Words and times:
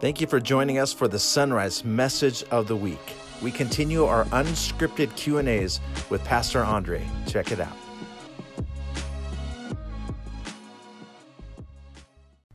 Thank 0.00 0.20
you 0.20 0.28
for 0.28 0.38
joining 0.38 0.78
us 0.78 0.92
for 0.92 1.08
the 1.08 1.18
Sunrise 1.18 1.84
Message 1.84 2.44
of 2.52 2.68
the 2.68 2.76
Week. 2.76 3.16
We 3.42 3.50
continue 3.50 4.04
our 4.04 4.26
unscripted 4.26 5.16
Q&As 5.16 5.80
with 6.08 6.22
Pastor 6.22 6.62
Andre. 6.62 7.04
Check 7.26 7.50
it 7.50 7.58
out. 7.58 7.76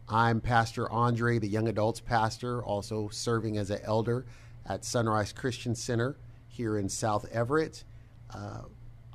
I'm 0.08 0.40
Pastor 0.40 0.90
Andre, 0.90 1.38
the 1.38 1.50
young 1.50 1.68
adults 1.68 2.00
pastor, 2.00 2.64
also 2.64 3.10
serving 3.10 3.58
as 3.58 3.72
an 3.72 3.80
elder 3.84 4.26
at 4.66 4.86
Sunrise 4.86 5.34
Christian 5.34 5.76
Center 5.76 6.16
here 6.48 6.78
in 6.78 6.88
South 6.88 7.26
Everett. 7.30 7.84
Uh, 8.34 8.62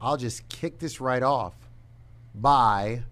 I'll 0.02 0.18
just 0.18 0.46
kick 0.50 0.78
this 0.78 1.00
right 1.00 1.22
off 1.22 1.54
by 2.34 3.04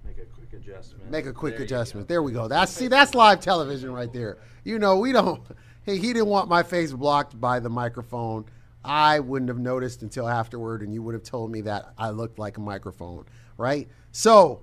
quick 0.49 0.61
adjustment. 0.61 1.11
make 1.11 1.27
a 1.27 1.33
quick 1.33 1.59
adjustment. 1.61 2.09
There 2.09 2.23
we 2.23 2.33
go. 2.33 2.49
That's 2.49 2.73
see, 2.73 2.89
that's 2.89 3.15
live 3.15 3.41
television 3.41 3.93
right 3.93 4.13
there. 4.13 4.39
You 4.65 4.79
know, 4.79 4.99
we 4.99 5.13
don't. 5.13 5.43
Hey, 5.83 5.99
he 5.99 6.13
didn't 6.13 6.27
want 6.27 6.49
my 6.49 6.65
face 6.65 6.91
blocked 6.91 7.41
by 7.41 7.61
the 7.61 7.69
microphone. 7.69 8.47
I 8.85 9.21
wouldn't 9.21 9.49
have 9.49 9.61
noticed 9.61 10.03
until 10.03 10.29
afterward, 10.29 10.83
and 10.83 10.93
you 10.93 11.01
would 11.01 11.15
have 11.15 11.23
told 11.23 11.53
me 11.53 11.61
that 11.61 11.93
I 11.97 12.11
looked 12.11 12.41
like 12.41 12.57
a 12.57 12.61
microphone, 12.61 13.25
right? 13.57 13.89
So, 14.11 14.63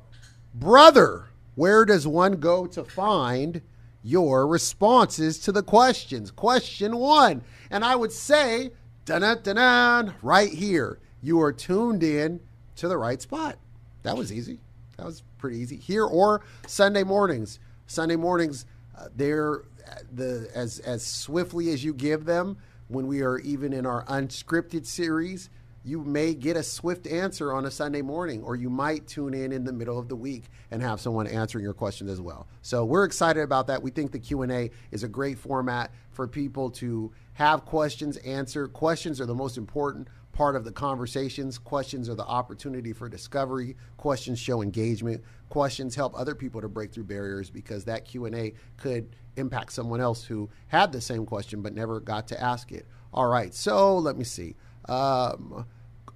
brother, 0.54 1.30
where 1.56 1.86
does 1.86 2.06
one 2.06 2.42
go 2.42 2.66
to 2.68 2.84
find 2.84 3.62
your 4.04 4.46
responses 4.46 5.40
to 5.40 5.54
the 5.54 5.64
questions? 5.64 6.30
Question 6.30 6.98
one, 6.98 7.42
and 7.72 7.86
I 7.86 7.96
would 7.96 8.12
say, 8.12 8.72
dun 9.06 9.22
dun 9.44 10.14
right 10.22 10.52
here. 10.52 11.00
You 11.22 11.40
are 11.40 11.54
tuned 11.54 12.04
in 12.04 12.42
to 12.76 12.90
the 12.90 12.98
right 12.98 13.22
spot. 13.22 13.58
That 14.02 14.18
was 14.18 14.34
easy. 14.34 14.60
That 14.98 15.06
was 15.06 15.24
pretty 15.44 15.58
easy 15.58 15.76
here 15.76 16.06
or 16.06 16.40
Sunday 16.68 17.04
mornings. 17.04 17.60
Sunday 17.86 18.16
mornings, 18.16 18.66
uh, 18.98 19.10
they're 19.14 19.66
uh, 19.86 19.96
the 20.14 20.50
as 20.56 20.80
as 20.80 21.06
swiftly 21.06 21.70
as 21.74 21.84
you 21.84 21.94
give 21.94 22.24
them. 22.24 22.56
When 22.88 23.08
we 23.08 23.24
are 23.24 23.40
even 23.40 23.74
in 23.74 23.86
our 23.86 24.06
unscripted 24.06 24.86
series, 24.86 25.50
you 25.84 26.02
may 26.02 26.34
get 26.34 26.56
a 26.56 26.64
swift 26.64 27.08
answer 27.08 27.52
on 27.52 27.66
a 27.66 27.72
Sunday 27.72 28.02
morning, 28.02 28.42
or 28.42 28.56
you 28.56 28.70
might 28.70 29.06
tune 29.06 29.34
in 29.34 29.52
in 29.52 29.66
the 29.66 29.74
middle 29.74 30.00
of 30.00 30.08
the 30.08 30.16
week 30.16 30.46
and 30.72 30.82
have 30.82 31.02
someone 31.02 31.28
answering 31.28 31.66
your 31.66 31.74
questions 31.74 32.10
as 32.10 32.22
well. 32.22 32.48
So 32.62 32.86
we're 32.86 33.04
excited 33.04 33.42
about 33.42 33.68
that. 33.68 33.84
We 33.84 33.92
think 33.92 34.14
the 34.14 34.20
Q 34.20 34.44
and 34.44 34.52
A 34.52 34.72
is 34.92 35.04
a 35.04 35.10
great 35.10 35.38
format 35.38 35.92
for 36.12 36.26
people 36.26 36.70
to 36.72 37.12
have 37.34 37.66
questions 37.66 38.16
answered. 38.18 38.72
Questions 38.72 39.20
are 39.20 39.26
the 39.26 39.36
most 39.36 39.58
important 39.58 40.08
part 40.34 40.56
of 40.56 40.66
the 40.66 40.72
conversations. 40.72 41.58
Questions 41.58 42.10
are 42.10 42.16
the 42.16 42.26
opportunity 42.26 42.92
for 42.92 43.08
discovery. 43.08 43.78
Questions 43.98 44.40
show 44.40 44.62
engagement. 44.62 45.24
Questions 45.50 45.96
help 45.96 46.20
other 46.20 46.36
people 46.36 46.60
to 46.60 46.68
break 46.68 46.92
through 46.92 47.06
barriers 47.06 47.50
because 47.50 47.86
that 47.86 48.04
Q&A 48.04 48.54
could 48.76 49.16
impact 49.38 49.72
someone 49.72 50.02
else 50.02 50.26
who 50.26 50.50
had 50.68 50.92
the 50.92 51.00
same 51.00 51.26
question 51.26 51.62
but 51.62 51.74
never 51.74 52.00
got 52.00 52.28
to 52.28 52.42
ask 52.42 52.72
it. 52.72 52.86
All 53.14 53.28
right, 53.28 53.54
so 53.54 53.98
let 53.98 54.18
me 54.18 54.24
see. 54.24 54.56
Um, 54.90 55.66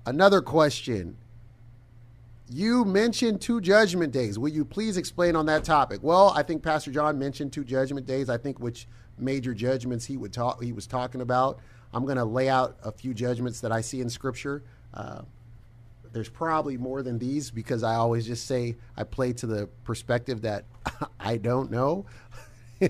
another 0.06 0.42
question. 0.42 1.18
You 2.50 2.86
mentioned 2.86 3.42
two 3.42 3.62
judgment 3.62 4.12
days. 4.14 4.40
Will 4.40 4.50
you 4.50 4.66
please 4.66 4.98
explain 4.98 5.36
on 5.36 5.46
that 5.48 5.64
topic? 5.64 6.00
Well, 6.02 6.32
I 6.36 6.44
think 6.44 6.64
Pastor 6.64 6.92
John 6.92 7.20
mentioned 7.20 7.54
two 7.54 7.64
judgment 7.64 8.08
days. 8.08 8.30
I 8.30 8.38
think 8.38 8.60
which 8.60 8.88
major 9.18 9.54
judgments 9.54 10.06
he 10.06 10.18
would 10.18 10.34
talk 10.34 10.64
he 10.64 10.72
was 10.72 10.88
talking 10.88 11.22
about. 11.22 11.60
I'm 11.98 12.06
going 12.06 12.18
to 12.18 12.26
lay 12.26 12.48
out 12.48 12.78
a 12.84 12.92
few 12.92 13.16
judgments 13.16 13.62
that 13.62 13.72
I 13.72 13.82
see 13.82 14.02
in 14.02 14.10
Scripture. 14.12 14.62
Uh, 14.94 15.24
there's 16.14 16.30
probably 16.30 16.78
more 16.78 17.02
than 17.02 17.18
these 17.18 17.50
because 17.50 17.82
I 17.82 17.96
always 17.96 18.28
just 18.28 18.46
say 18.46 18.76
I 18.96 19.04
play 19.04 19.34
to 19.34 19.48
the 19.48 19.66
perspective 19.84 20.44
that 20.44 20.66
I 21.20 21.38
don't 21.38 21.72
know. 21.72 22.06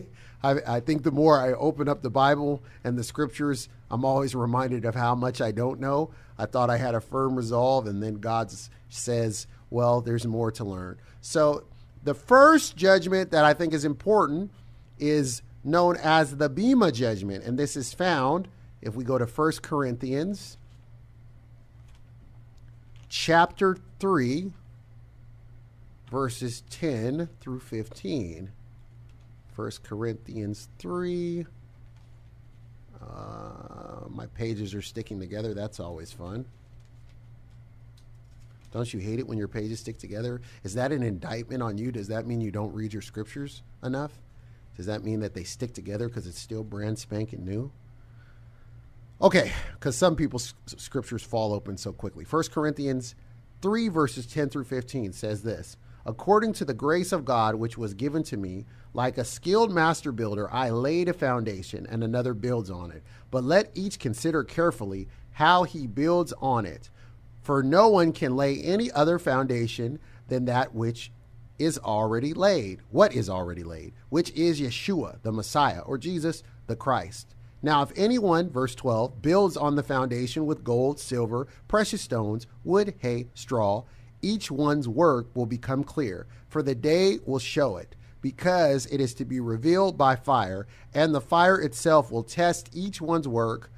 I, 0.44 0.56
I, 0.68 0.80
think 0.82 1.04
the 1.04 1.12
more 1.12 1.40
I 1.40 1.54
open 1.54 1.88
up 1.88 2.02
the 2.02 2.10
Bible 2.10 2.62
and 2.84 2.98
the 2.98 3.04
Scriptures, 3.04 3.70
I'm 3.90 4.04
always 4.04 4.36
reminded 4.36 4.84
of 4.84 4.94
how 4.94 5.16
much 5.16 5.40
I 5.40 5.54
don't 5.54 5.80
know. 5.80 6.12
I 6.38 6.46
thought 6.46 6.70
I 6.70 6.76
had 6.76 6.94
a 6.94 7.00
firm 7.00 7.38
resolve, 7.38 7.88
and 7.88 8.04
then 8.04 8.16
God 8.16 8.52
says, 8.90 9.48
well, 9.70 10.02
there's 10.02 10.28
more 10.28 10.52
to 10.52 10.66
learn. 10.66 10.98
So 11.22 11.64
the 12.04 12.14
first 12.14 12.76
judgment 12.76 13.32
that 13.32 13.46
I 13.46 13.54
think 13.54 13.74
is 13.74 13.86
important 13.86 14.52
is 15.00 15.44
known 15.64 15.96
as 15.96 16.36
the 16.36 16.50
Bema 16.50 16.92
judgment, 16.92 17.46
and 17.46 17.58
this 17.58 17.78
is 17.78 17.94
found 17.94 18.50
if 18.88 18.96
we 18.96 19.04
go 19.04 19.18
to 19.18 19.26
1 19.26 19.52
Corinthians 19.62 20.58
chapter 23.10 23.78
3, 24.00 24.54
verses 26.10 26.64
10 26.70 27.28
through 27.42 27.60
15. 27.60 28.50
1 29.54 29.72
Corinthians 29.84 30.70
3. 30.80 31.46
Uh, 33.02 34.08
my 34.08 34.26
pages 34.28 34.74
are 34.74 34.82
sticking 34.82 35.20
together. 35.20 35.54
That's 35.54 35.82
always 35.82 36.14
fun. 36.14 36.46
Don't 38.72 38.94
you 38.94 39.02
hate 39.02 39.20
it 39.20 39.28
when 39.28 39.38
your 39.38 39.50
pages 39.50 39.82
stick 39.82 39.98
together? 39.98 40.40
Is 40.64 40.76
that 40.76 40.94
an 40.94 41.04
indictment 41.04 41.62
on 41.62 41.78
you? 41.78 41.92
Does 41.92 42.08
that 42.08 42.26
mean 42.26 42.40
you 42.40 42.52
don't 42.52 42.74
read 42.74 42.94
your 42.94 43.02
scriptures 43.02 43.64
enough? 43.84 44.14
Does 44.78 44.86
that 44.86 45.04
mean 45.04 45.20
that 45.20 45.34
they 45.34 45.44
stick 45.44 45.74
together 45.74 46.08
because 46.08 46.26
it's 46.26 46.40
still 46.40 46.64
brand 46.64 47.00
spanking 47.00 47.44
new? 47.44 47.72
Okay, 49.20 49.52
because 49.74 49.98
some 49.98 50.16
people's 50.16 50.54
scriptures 50.68 51.24
fall 51.24 51.52
open 51.52 51.76
so 51.76 51.92
quickly. 51.92 52.24
1 52.24 52.44
Corinthians 52.52 53.16
3, 53.64 53.88
verses 53.88 54.28
10 54.28 54.50
through 54.50 54.66
15 54.66 55.12
says 55.12 55.42
this 55.42 55.76
According 56.06 56.54
to 56.54 56.66
the 56.66 56.76
grace 56.76 57.12
of 57.12 57.26
God 57.26 57.56
which 57.56 57.80
was 57.80 57.96
given 57.96 58.22
to 58.24 58.38
me, 58.38 58.66
like 58.94 59.18
a 59.18 59.26
skilled 59.26 59.74
master 59.74 60.12
builder, 60.12 60.52
I 60.54 60.70
laid 60.70 61.10
a 61.10 61.14
foundation, 61.14 61.88
and 61.90 62.04
another 62.04 62.36
builds 62.36 62.70
on 62.70 62.92
it. 62.92 63.04
But 63.32 63.44
let 63.44 63.72
each 63.74 63.98
consider 63.98 64.44
carefully 64.44 65.08
how 65.32 65.64
he 65.64 65.88
builds 65.88 66.32
on 66.40 66.68
it. 66.68 66.92
For 67.42 67.64
no 67.64 67.88
one 67.88 68.14
can 68.14 68.36
lay 68.36 68.62
any 68.62 68.92
other 68.92 69.18
foundation 69.18 70.00
than 70.28 70.46
that 70.46 70.76
which 70.76 71.12
is 71.58 71.80
already 71.80 72.34
laid. 72.34 72.82
What 72.92 73.14
is 73.14 73.30
already 73.30 73.64
laid? 73.64 73.94
Which 74.10 74.30
is 74.32 74.62
Yeshua, 74.62 75.22
the 75.24 75.32
Messiah, 75.32 75.80
or 75.80 75.98
Jesus, 75.98 76.44
the 76.68 76.76
Christ. 76.76 77.34
Now, 77.62 77.82
if 77.82 77.92
anyone, 77.96 78.50
verse 78.50 78.76
12, 78.76 79.22
builds 79.22 79.58
on 79.58 79.76
the 79.76 79.84
foundation 79.84 80.46
with 80.46 80.64
gold, 80.64 81.00
silver, 81.00 81.48
precious 81.68 82.02
stones, 82.02 82.48
wood, 82.64 82.94
hay, 83.00 83.28
straw, 83.34 83.84
each 84.22 84.52
one's 84.52 84.88
work 84.88 85.28
will 85.36 85.46
become 85.46 85.84
clear, 85.84 86.28
for 86.48 86.62
the 86.62 86.76
day 86.76 87.20
will 87.26 87.40
show 87.40 87.78
it, 87.78 87.96
because 88.22 88.86
it 88.88 89.02
is 89.02 89.14
to 89.16 89.26
be 89.26 89.40
revealed 89.40 89.98
by 89.98 90.16
fire, 90.16 90.68
and 90.94 91.14
the 91.14 91.22
fire 91.22 91.60
itself 91.60 92.12
will 92.12 92.24
test 92.24 92.70
each 92.74 93.02
one's 93.02 93.28
work 93.28 93.72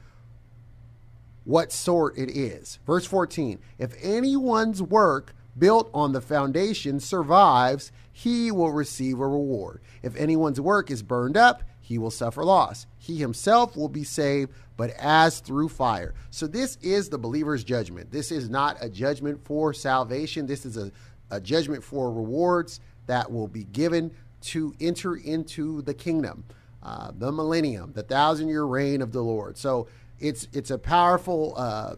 what 1.50 1.72
sort 1.72 2.18
it 2.18 2.29
is. 2.29 2.79
Verse 2.85 3.06
14 3.06 3.59
If 3.78 3.95
anyone's 4.01 4.81
work 4.81 5.34
built 5.57 5.89
on 5.94 6.12
the 6.12 6.22
foundation 6.22 7.00
survives, 7.00 7.91
he 8.12 8.51
will 8.51 8.72
receive 8.72 9.19
a 9.19 9.28
reward. 9.28 9.81
If 10.03 10.16
anyone's 10.16 10.62
work 10.62 10.91
is 10.91 11.01
burned 11.01 11.38
up, 11.38 11.63
he 11.89 11.97
will 11.97 12.11
suffer 12.11 12.44
loss. 12.45 12.85
He 13.00 13.16
himself 13.17 13.75
will 13.75 13.89
be 13.89 14.03
saved, 14.03 14.51
but 14.77 14.91
as 15.00 15.39
through 15.39 15.69
fire. 15.69 16.13
So, 16.29 16.45
this 16.45 16.77
is 16.83 17.09
the 17.09 17.17
believer's 17.17 17.63
judgment. 17.63 18.11
This 18.11 18.31
is 18.31 18.47
not 18.47 18.77
a 18.79 18.89
judgment 18.89 19.44
for 19.44 19.73
salvation. 19.73 20.45
This 20.45 20.67
is 20.67 20.77
a, 20.77 20.91
a 21.31 21.41
judgment 21.41 21.83
for 21.83 22.13
rewards 22.13 22.79
that 23.07 23.31
will 23.31 23.47
be 23.47 23.63
given 23.63 24.11
to 24.41 24.75
enter 24.79 25.16
into 25.16 25.81
the 25.81 25.95
kingdom, 25.95 26.44
uh, 26.83 27.11
the 27.17 27.31
millennium, 27.31 27.91
the 27.94 28.03
thousand 28.03 28.50
year 28.50 28.66
reign 28.66 29.01
of 29.01 29.11
the 29.11 29.23
Lord. 29.23 29.57
So, 29.57 29.88
it's, 30.19 30.47
it's 30.53 30.69
a 30.69 30.77
powerful 30.77 31.56
uh, 31.57 31.95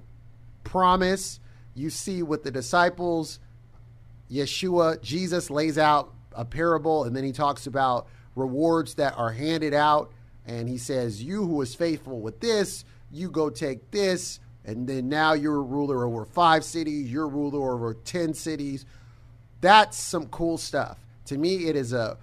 promise. 0.64 1.42
You 1.76 1.90
see 1.90 2.24
with 2.24 2.46
the 2.46 2.52
disciples, 2.52 3.42
Yeshua, 4.32 5.02
Jesus 5.02 5.50
lays 5.50 5.78
out 5.78 6.14
a 6.34 6.46
parable, 6.46 7.04
and 7.04 7.14
then 7.14 7.26
he 7.26 7.34
talks 7.34 7.68
about 7.68 8.08
rewards 8.36 8.96
that 8.96 9.18
are 9.18 9.32
handed 9.32 9.74
out. 9.74 10.12
And 10.46 10.68
he 10.68 10.78
says, 10.78 11.24
You 11.24 11.46
who 11.46 11.56
was 11.56 11.76
faithful 11.76 12.20
with 12.20 12.40
this, 12.40 12.86
you 13.12 13.30
go 13.30 13.50
take 13.50 13.92
this. 13.92 14.40
And 14.64 14.88
then 14.88 15.10
now 15.10 15.34
you're 15.34 15.58
a 15.58 15.62
ruler 15.62 16.06
over 16.06 16.26
five 16.26 16.64
cities, 16.64 17.12
you're 17.12 17.26
a 17.26 17.28
ruler 17.28 17.74
over 17.74 17.94
10 17.94 18.34
cities. 18.34 18.86
That's 19.60 19.98
some 19.98 20.28
cool 20.28 20.58
stuff. 20.58 20.98
To 21.26 21.38
me, 21.38 21.68
it 21.68 21.76
is 21.76 21.94
a 21.94 22.18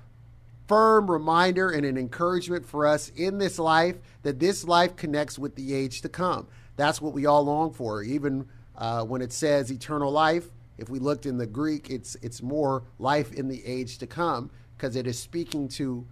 firm 0.66 1.10
reminder 1.10 1.70
and 1.70 1.84
an 1.84 1.96
encouragement 1.96 2.66
for 2.66 2.86
us 2.86 3.10
in 3.16 3.38
this 3.38 3.58
life 3.58 3.96
that 4.22 4.38
this 4.38 4.64
life 4.64 4.96
connects 4.96 5.38
with 5.38 5.54
the 5.56 5.74
age 5.74 6.02
to 6.02 6.08
come. 6.08 6.46
That's 6.76 7.00
what 7.00 7.12
we 7.12 7.26
all 7.26 7.44
long 7.44 7.72
for. 7.72 8.02
Even 8.02 8.46
uh, 8.76 9.04
when 9.04 9.22
it 9.22 9.32
says 9.32 9.72
eternal 9.72 10.12
life, 10.12 10.48
if 10.76 10.88
we 10.88 11.00
looked 11.00 11.26
in 11.26 11.38
the 11.38 11.46
Greek, 11.46 11.90
it's 11.90 12.14
it's 12.16 12.40
more 12.40 12.84
life 13.00 13.32
in 13.32 13.48
the 13.48 13.64
age 13.64 13.98
to 13.98 14.06
come 14.06 14.50
because 14.78 14.96
it 14.96 15.06
is 15.06 15.18
speaking 15.18 15.68
to 15.68 16.06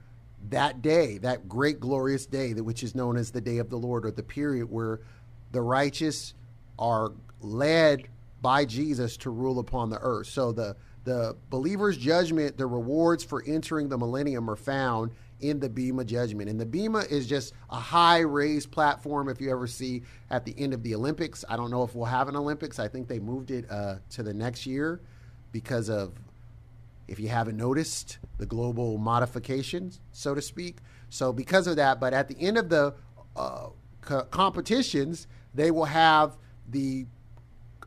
that 0.51 0.83
day, 0.83 1.19
that 1.19 1.49
great 1.49 1.81
glorious 1.81 2.27
day, 2.27 2.53
that 2.53 2.65
which 2.65 2.83
is 2.83 2.95
known 2.95 3.17
as 3.17 3.31
the 3.31 3.41
day 3.41 3.59
of 3.59 3.71
the 3.71 3.77
Lord, 3.77 4.05
or 4.05 4.11
the 4.11 4.23
period 4.23 4.71
where 4.71 5.01
the 5.53 5.63
righteous 5.63 6.35
are 6.79 7.13
led 7.41 8.09
by 8.43 8.65
Jesus 8.65 9.17
to 9.19 9.31
rule 9.31 9.59
upon 9.61 9.89
the 9.89 9.99
earth. 10.01 10.27
So 10.27 10.53
the 10.53 10.77
the 11.05 11.37
believer's 11.51 11.97
judgment, 11.97 12.59
the 12.59 12.67
rewards 12.67 13.23
for 13.23 13.43
entering 13.47 13.89
the 13.89 13.97
millennium 13.97 14.51
are 14.51 14.57
found 14.57 15.13
in 15.41 15.61
the 15.61 15.69
Bema 15.69 16.05
judgment. 16.05 16.51
And 16.51 16.61
the 16.61 16.67
Bema 16.67 17.05
is 17.09 17.29
just 17.29 17.55
a 17.71 17.77
high 17.77 18.19
raised 18.19 18.73
platform 18.73 19.29
if 19.29 19.41
you 19.41 19.51
ever 19.53 19.69
see 19.69 20.03
at 20.31 20.45
the 20.45 20.53
end 20.59 20.75
of 20.75 20.83
the 20.83 20.97
Olympics. 20.97 21.45
I 21.49 21.57
don't 21.57 21.71
know 21.71 21.85
if 21.85 21.95
we'll 21.95 22.07
have 22.07 22.29
an 22.29 22.35
Olympics. 22.35 22.81
I 22.81 22.89
think 22.89 23.07
they 23.07 23.21
moved 23.21 23.53
it 23.53 23.71
uh, 23.71 23.97
to 24.11 24.25
the 24.25 24.35
next 24.35 24.67
year 24.67 25.01
because 25.53 25.89
of, 25.89 26.13
if 27.08 27.19
you 27.20 27.29
haven't 27.29 27.56
noticed, 27.56 28.19
the 28.38 28.47
global 28.47 28.99
modifications, 28.99 30.00
so 30.12 30.35
to 30.35 30.43
speak. 30.43 30.79
So 31.08 31.32
because 31.32 31.67
of 31.67 31.76
that, 31.76 32.00
but 32.00 32.12
at 32.12 32.29
the 32.29 32.38
end 32.41 32.58
of 32.58 32.69
the 32.69 32.94
uh, 33.35 33.69
co- 34.00 34.25
competitions, 34.25 35.26
they 35.55 35.70
will 35.70 35.85
have 35.85 36.37
the 36.69 37.06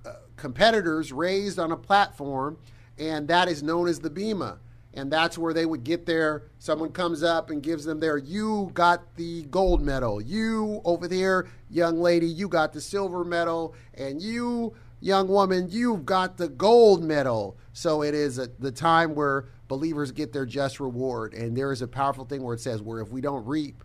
uh, 0.05 0.13
competitors 0.37 1.11
raised 1.11 1.59
on 1.59 1.71
a 1.71 1.77
platform, 1.77 2.57
and 2.97 3.27
that 3.27 3.47
is 3.47 3.61
known 3.61 3.87
as 3.87 3.99
the 3.99 4.09
Bema 4.09 4.59
and 4.93 5.11
that's 5.11 5.37
where 5.37 5.53
they 5.53 5.65
would 5.65 5.83
get 5.83 6.05
there. 6.05 6.43
Someone 6.57 6.91
comes 6.91 7.21
up 7.23 7.49
and 7.51 7.61
gives 7.61 7.85
them 7.85 7.99
their, 7.99 8.17
you 8.17 8.71
got 8.73 9.15
the 9.15 9.43
gold 9.43 9.81
medal. 9.81 10.19
You 10.21 10.81
over 10.83 11.07
there, 11.07 11.47
young 11.69 11.99
lady, 11.99 12.25
you 12.25 12.47
got 12.47 12.73
the 12.73 12.81
silver 12.81 13.23
medal. 13.23 13.75
And 13.93 14.21
you, 14.21 14.73
young 14.99 15.27
woman, 15.27 15.67
you've 15.69 16.05
got 16.05 16.37
the 16.37 16.49
gold 16.49 17.03
medal. 17.03 17.57
So 17.73 18.01
it 18.01 18.13
is 18.13 18.37
a, 18.39 18.49
the 18.59 18.71
time 18.71 19.15
where 19.15 19.45
believers 19.67 20.11
get 20.11 20.33
their 20.33 20.45
just 20.45 20.79
reward. 20.79 21.33
And 21.33 21.55
there 21.55 21.71
is 21.71 21.81
a 21.81 21.87
powerful 21.87 22.25
thing 22.25 22.43
where 22.43 22.53
it 22.53 22.59
says, 22.59 22.81
where 22.81 22.99
if 22.99 23.09
we 23.09 23.21
don't 23.21 23.45
reap, 23.45 23.83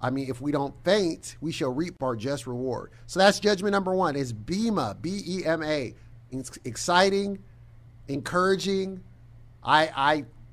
I 0.00 0.10
mean, 0.10 0.30
if 0.30 0.40
we 0.40 0.52
don't 0.52 0.74
faint, 0.84 1.36
we 1.40 1.52
shall 1.52 1.72
reap 1.72 2.02
our 2.02 2.16
just 2.16 2.46
reward. 2.46 2.92
So 3.06 3.20
that's 3.20 3.40
judgment 3.40 3.72
number 3.72 3.94
one 3.94 4.16
is 4.16 4.32
Bema, 4.32 4.96
B 5.00 5.22
E 5.26 5.44
M 5.44 5.62
A. 5.62 5.94
Exciting, 6.64 7.38
encouraging. 8.06 9.02
I, 9.62 9.90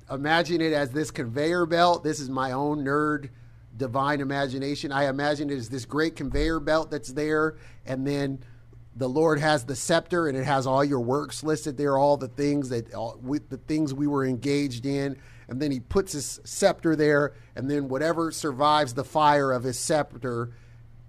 I 0.08 0.14
imagine 0.14 0.60
it 0.60 0.72
as 0.72 0.90
this 0.90 1.10
conveyor 1.10 1.66
belt. 1.66 2.02
This 2.02 2.18
is 2.18 2.28
my 2.28 2.52
own 2.52 2.84
nerd 2.84 3.30
divine 3.76 4.20
imagination. 4.20 4.90
I 4.90 5.08
imagine 5.08 5.50
it 5.50 5.56
as 5.56 5.68
this 5.68 5.84
great 5.84 6.16
conveyor 6.16 6.60
belt 6.60 6.90
that's 6.90 7.12
there, 7.12 7.56
and 7.84 8.06
then 8.06 8.38
the 8.96 9.08
Lord 9.08 9.38
has 9.38 9.64
the 9.64 9.76
scepter, 9.76 10.26
and 10.26 10.36
it 10.36 10.44
has 10.44 10.66
all 10.66 10.82
your 10.82 11.00
works 11.00 11.44
listed 11.44 11.76
there, 11.76 11.98
all 11.98 12.16
the 12.16 12.28
things 12.28 12.70
that 12.70 12.94
all, 12.94 13.18
the 13.22 13.60
things 13.68 13.92
we 13.92 14.06
were 14.06 14.24
engaged 14.24 14.86
in, 14.86 15.16
and 15.48 15.60
then 15.60 15.70
He 15.70 15.80
puts 15.80 16.12
His 16.12 16.40
scepter 16.44 16.96
there, 16.96 17.34
and 17.54 17.70
then 17.70 17.88
whatever 17.88 18.32
survives 18.32 18.94
the 18.94 19.04
fire 19.04 19.52
of 19.52 19.64
His 19.64 19.78
scepter, 19.78 20.52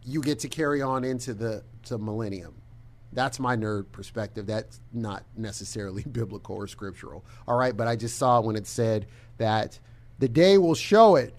you 0.04 0.22
get 0.22 0.40
to 0.40 0.50
carry 0.50 0.82
on 0.82 1.06
into 1.06 1.34
the 1.34 1.64
to 1.84 1.98
millennium. 1.98 2.56
That's 3.14 3.40
my 3.40 3.56
nerd 3.56 3.92
perspective. 3.94 4.46
That's 4.46 4.82
not 4.92 5.24
necessarily 5.38 6.04
biblical 6.12 6.58
or 6.58 6.68
scriptural. 6.68 7.24
All 7.48 7.58
right, 7.58 7.76
but 7.76 7.88
I 7.88 7.96
just 7.96 8.18
saw 8.18 8.42
when 8.42 8.58
it 8.58 8.68
said 8.68 9.08
that 9.38 9.80
the 10.20 10.28
day 10.28 10.58
will 10.58 10.76
show 10.76 11.16
it. 11.16 11.34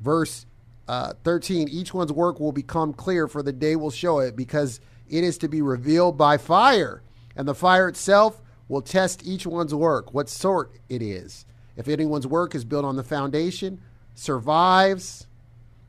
Verse 0.00 0.44
uh, 0.86 1.14
13 1.24 1.68
each 1.68 1.94
one's 1.94 2.12
work 2.12 2.40
will 2.40 2.52
become 2.52 2.92
clear, 2.92 3.26
for 3.26 3.42
the 3.42 3.52
day 3.52 3.74
will 3.74 3.90
show 3.90 4.18
it, 4.18 4.36
because 4.36 4.80
it 5.08 5.24
is 5.24 5.38
to 5.38 5.48
be 5.48 5.62
revealed 5.62 6.16
by 6.16 6.36
fire. 6.36 7.02
And 7.36 7.48
the 7.48 7.54
fire 7.54 7.88
itself 7.88 8.40
will 8.68 8.82
test 8.82 9.26
each 9.26 9.46
one's 9.46 9.74
work, 9.74 10.14
what 10.14 10.28
sort 10.28 10.72
it 10.88 11.02
is. 11.02 11.46
If 11.76 11.88
anyone's 11.88 12.26
work 12.26 12.54
is 12.54 12.64
built 12.64 12.84
on 12.84 12.96
the 12.96 13.02
foundation, 13.02 13.80
survives, 14.14 15.26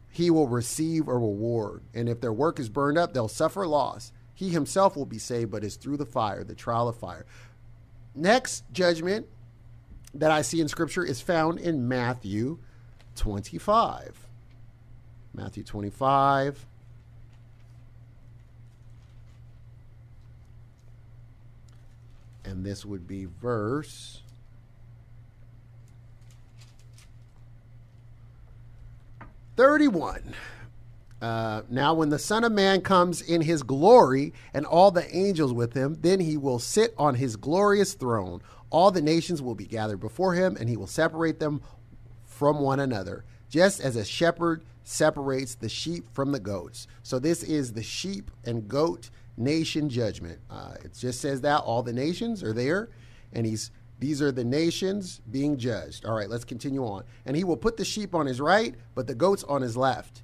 he 0.10 0.30
will 0.30 0.48
receive 0.48 1.08
a 1.08 1.14
reward. 1.14 1.84
And 1.94 2.10
if 2.10 2.22
their 2.22 2.34
work 2.34 2.60
is 2.60 2.70
burned 2.70 2.98
up, 2.98 3.14
they'll 3.14 3.28
suffer 3.28 3.68
loss. 3.68 4.12
He 4.34 4.50
himself 4.50 4.96
will 4.96 5.06
be 5.06 5.20
saved, 5.20 5.52
but 5.52 5.64
it's 5.64 5.76
through 5.76 5.98
the 5.98 6.06
fire, 6.06 6.44
the 6.44 6.56
trial 6.56 6.88
of 6.88 6.98
fire. 6.98 7.26
Next 8.14 8.64
judgment 8.72 9.28
that 10.14 10.32
I 10.32 10.42
see 10.42 10.62
in 10.62 10.68
Scripture 10.68 11.04
is 11.04 11.22
found 11.22 11.60
in 11.60 11.88
Matthew 11.88 12.60
25. 13.16 14.28
Matthew 15.34 15.64
25. 15.64 16.66
And 22.46 22.64
this 22.64 22.86
would 22.86 23.08
be 23.08 23.26
verse 23.26 24.22
31. 29.56 30.36
Uh, 31.22 31.62
now, 31.70 31.94
when 31.94 32.10
the 32.10 32.20
Son 32.20 32.44
of 32.44 32.52
Man 32.52 32.82
comes 32.82 33.22
in 33.22 33.42
his 33.42 33.64
glory 33.64 34.34
and 34.54 34.66
all 34.66 34.92
the 34.92 35.16
angels 35.16 35.54
with 35.54 35.74
him, 35.74 35.98
then 36.02 36.20
he 36.20 36.38
will 36.38 36.60
sit 36.60 36.94
on 36.98 37.16
his 37.16 37.36
glorious 37.36 37.94
throne. 37.94 38.42
All 38.70 38.92
the 38.92 39.02
nations 39.02 39.42
will 39.42 39.56
be 39.56 39.66
gathered 39.66 40.00
before 40.00 40.34
him, 40.34 40.58
and 40.60 40.70
he 40.70 40.78
will 40.78 40.88
separate 40.88 41.40
them 41.40 41.62
from 42.26 42.60
one 42.60 42.80
another, 42.80 43.24
just 43.50 43.80
as 43.80 43.96
a 43.96 44.04
shepherd 44.04 44.64
separates 44.84 45.56
the 45.56 45.70
sheep 45.70 46.06
from 46.14 46.32
the 46.32 46.40
goats. 46.40 46.86
So, 47.02 47.18
this 47.18 47.42
is 47.42 47.74
the 47.74 47.84
sheep 47.84 48.30
and 48.44 48.68
goat 48.68 49.10
nation 49.38 49.90
judgment. 49.90 50.40
Uh, 50.50 50.76
it 50.84 50.94
just 50.94 51.22
says 51.22 51.42
that 51.42 51.62
all 51.62 51.84
the 51.84 51.94
nations 51.94 52.44
are 52.44 52.54
there, 52.54 52.90
and 53.34 53.46
he's 53.46 53.72
these 54.00 54.22
are 54.22 54.32
the 54.32 54.44
nations 54.44 55.22
being 55.32 55.58
judged. 55.58 56.06
All 56.06 56.16
right, 56.16 56.30
let's 56.30 56.44
continue 56.44 56.84
on. 56.84 57.04
And 57.26 57.36
he 57.36 57.44
will 57.44 57.58
put 57.58 57.78
the 57.78 57.86
sheep 57.86 58.14
on 58.14 58.26
his 58.26 58.42
right, 58.42 58.76
but 58.94 59.08
the 59.08 59.16
goats 59.16 59.44
on 59.46 59.62
his 59.62 59.78
left. 59.78 60.22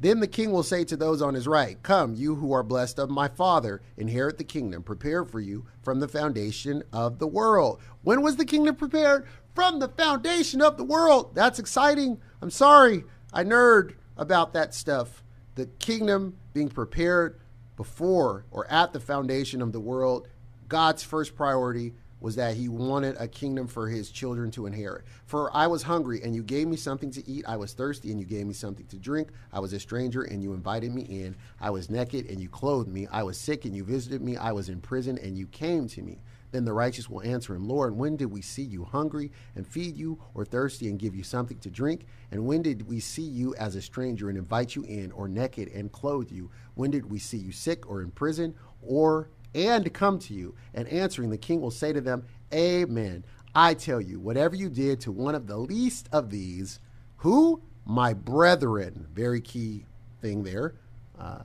Then 0.00 0.20
the 0.20 0.26
king 0.26 0.52
will 0.52 0.62
say 0.62 0.84
to 0.84 0.96
those 0.96 1.22
on 1.22 1.34
his 1.34 1.46
right, 1.46 1.82
Come, 1.82 2.14
you 2.14 2.34
who 2.34 2.52
are 2.52 2.62
blessed 2.62 2.98
of 2.98 3.08
my 3.08 3.28
Father, 3.28 3.80
inherit 3.96 4.36
the 4.36 4.44
kingdom 4.44 4.82
prepared 4.82 5.30
for 5.30 5.40
you 5.40 5.64
from 5.82 6.00
the 6.00 6.08
foundation 6.08 6.82
of 6.92 7.18
the 7.18 7.26
world. 7.26 7.80
When 8.02 8.20
was 8.20 8.36
the 8.36 8.44
kingdom 8.44 8.76
prepared? 8.76 9.26
From 9.54 9.78
the 9.78 9.88
foundation 9.88 10.60
of 10.60 10.76
the 10.76 10.84
world. 10.84 11.34
That's 11.34 11.58
exciting. 11.58 12.20
I'm 12.42 12.50
sorry, 12.50 13.04
I 13.32 13.44
nerd 13.44 13.94
about 14.16 14.52
that 14.52 14.74
stuff. 14.74 15.22
The 15.54 15.66
kingdom 15.66 16.36
being 16.52 16.68
prepared 16.68 17.38
before 17.76 18.44
or 18.50 18.70
at 18.70 18.92
the 18.92 19.00
foundation 19.00 19.60
of 19.62 19.72
the 19.72 19.80
world, 19.80 20.28
God's 20.68 21.02
first 21.02 21.34
priority 21.34 21.94
was 22.24 22.36
that 22.36 22.56
he 22.56 22.70
wanted 22.70 23.14
a 23.18 23.28
kingdom 23.28 23.66
for 23.66 23.86
his 23.86 24.10
children 24.10 24.50
to 24.50 24.64
inherit. 24.64 25.04
For 25.26 25.54
I 25.54 25.66
was 25.66 25.82
hungry, 25.82 26.22
and 26.22 26.34
you 26.34 26.42
gave 26.42 26.66
me 26.66 26.78
something 26.78 27.10
to 27.10 27.30
eat. 27.30 27.44
I 27.46 27.58
was 27.58 27.74
thirsty, 27.74 28.10
and 28.10 28.18
you 28.18 28.24
gave 28.24 28.46
me 28.46 28.54
something 28.54 28.86
to 28.86 28.96
drink. 28.96 29.28
I 29.52 29.60
was 29.60 29.74
a 29.74 29.78
stranger, 29.78 30.22
and 30.22 30.42
you 30.42 30.54
invited 30.54 30.90
me 30.94 31.02
in. 31.02 31.36
I 31.60 31.68
was 31.68 31.90
naked, 31.90 32.30
and 32.30 32.40
you 32.40 32.48
clothed 32.48 32.88
me. 32.88 33.06
I 33.08 33.22
was 33.24 33.36
sick, 33.36 33.66
and 33.66 33.76
you 33.76 33.84
visited 33.84 34.22
me. 34.22 34.38
I 34.38 34.52
was 34.52 34.70
in 34.70 34.80
prison, 34.80 35.18
and 35.18 35.36
you 35.36 35.46
came 35.48 35.86
to 35.88 36.00
me. 36.00 36.22
Then 36.50 36.64
the 36.64 36.72
righteous 36.72 37.10
will 37.10 37.20
answer 37.20 37.54
him, 37.54 37.68
Lord, 37.68 37.94
when 37.94 38.16
did 38.16 38.32
we 38.32 38.40
see 38.40 38.62
you 38.62 38.84
hungry 38.84 39.30
and 39.54 39.66
feed 39.66 39.94
you, 39.94 40.18
or 40.32 40.46
thirsty 40.46 40.88
and 40.88 40.98
give 40.98 41.14
you 41.14 41.24
something 41.24 41.58
to 41.58 41.68
drink? 41.68 42.06
And 42.30 42.46
when 42.46 42.62
did 42.62 42.88
we 42.88 43.00
see 43.00 43.20
you 43.20 43.54
as 43.56 43.76
a 43.76 43.82
stranger 43.82 44.30
and 44.30 44.38
invite 44.38 44.74
you 44.74 44.84
in, 44.84 45.12
or 45.12 45.28
naked 45.28 45.68
and 45.74 45.92
clothe 45.92 46.30
you? 46.30 46.50
When 46.74 46.90
did 46.90 47.10
we 47.10 47.18
see 47.18 47.36
you 47.36 47.52
sick 47.52 47.86
or 47.86 48.00
in 48.00 48.12
prison, 48.12 48.54
or 48.80 49.28
and 49.54 49.92
come 49.92 50.18
to 50.20 50.34
you. 50.34 50.54
And 50.74 50.88
answering, 50.88 51.30
the 51.30 51.38
king 51.38 51.60
will 51.60 51.70
say 51.70 51.92
to 51.92 52.00
them, 52.00 52.24
Amen. 52.52 53.24
I 53.54 53.74
tell 53.74 54.00
you, 54.00 54.18
whatever 54.18 54.56
you 54.56 54.68
did 54.68 55.00
to 55.02 55.12
one 55.12 55.34
of 55.34 55.46
the 55.46 55.56
least 55.56 56.08
of 56.12 56.30
these, 56.30 56.80
who? 57.18 57.62
My 57.84 58.14
brethren. 58.14 59.06
Very 59.12 59.40
key 59.40 59.86
thing 60.20 60.42
there. 60.42 60.74
Uh, 61.18 61.44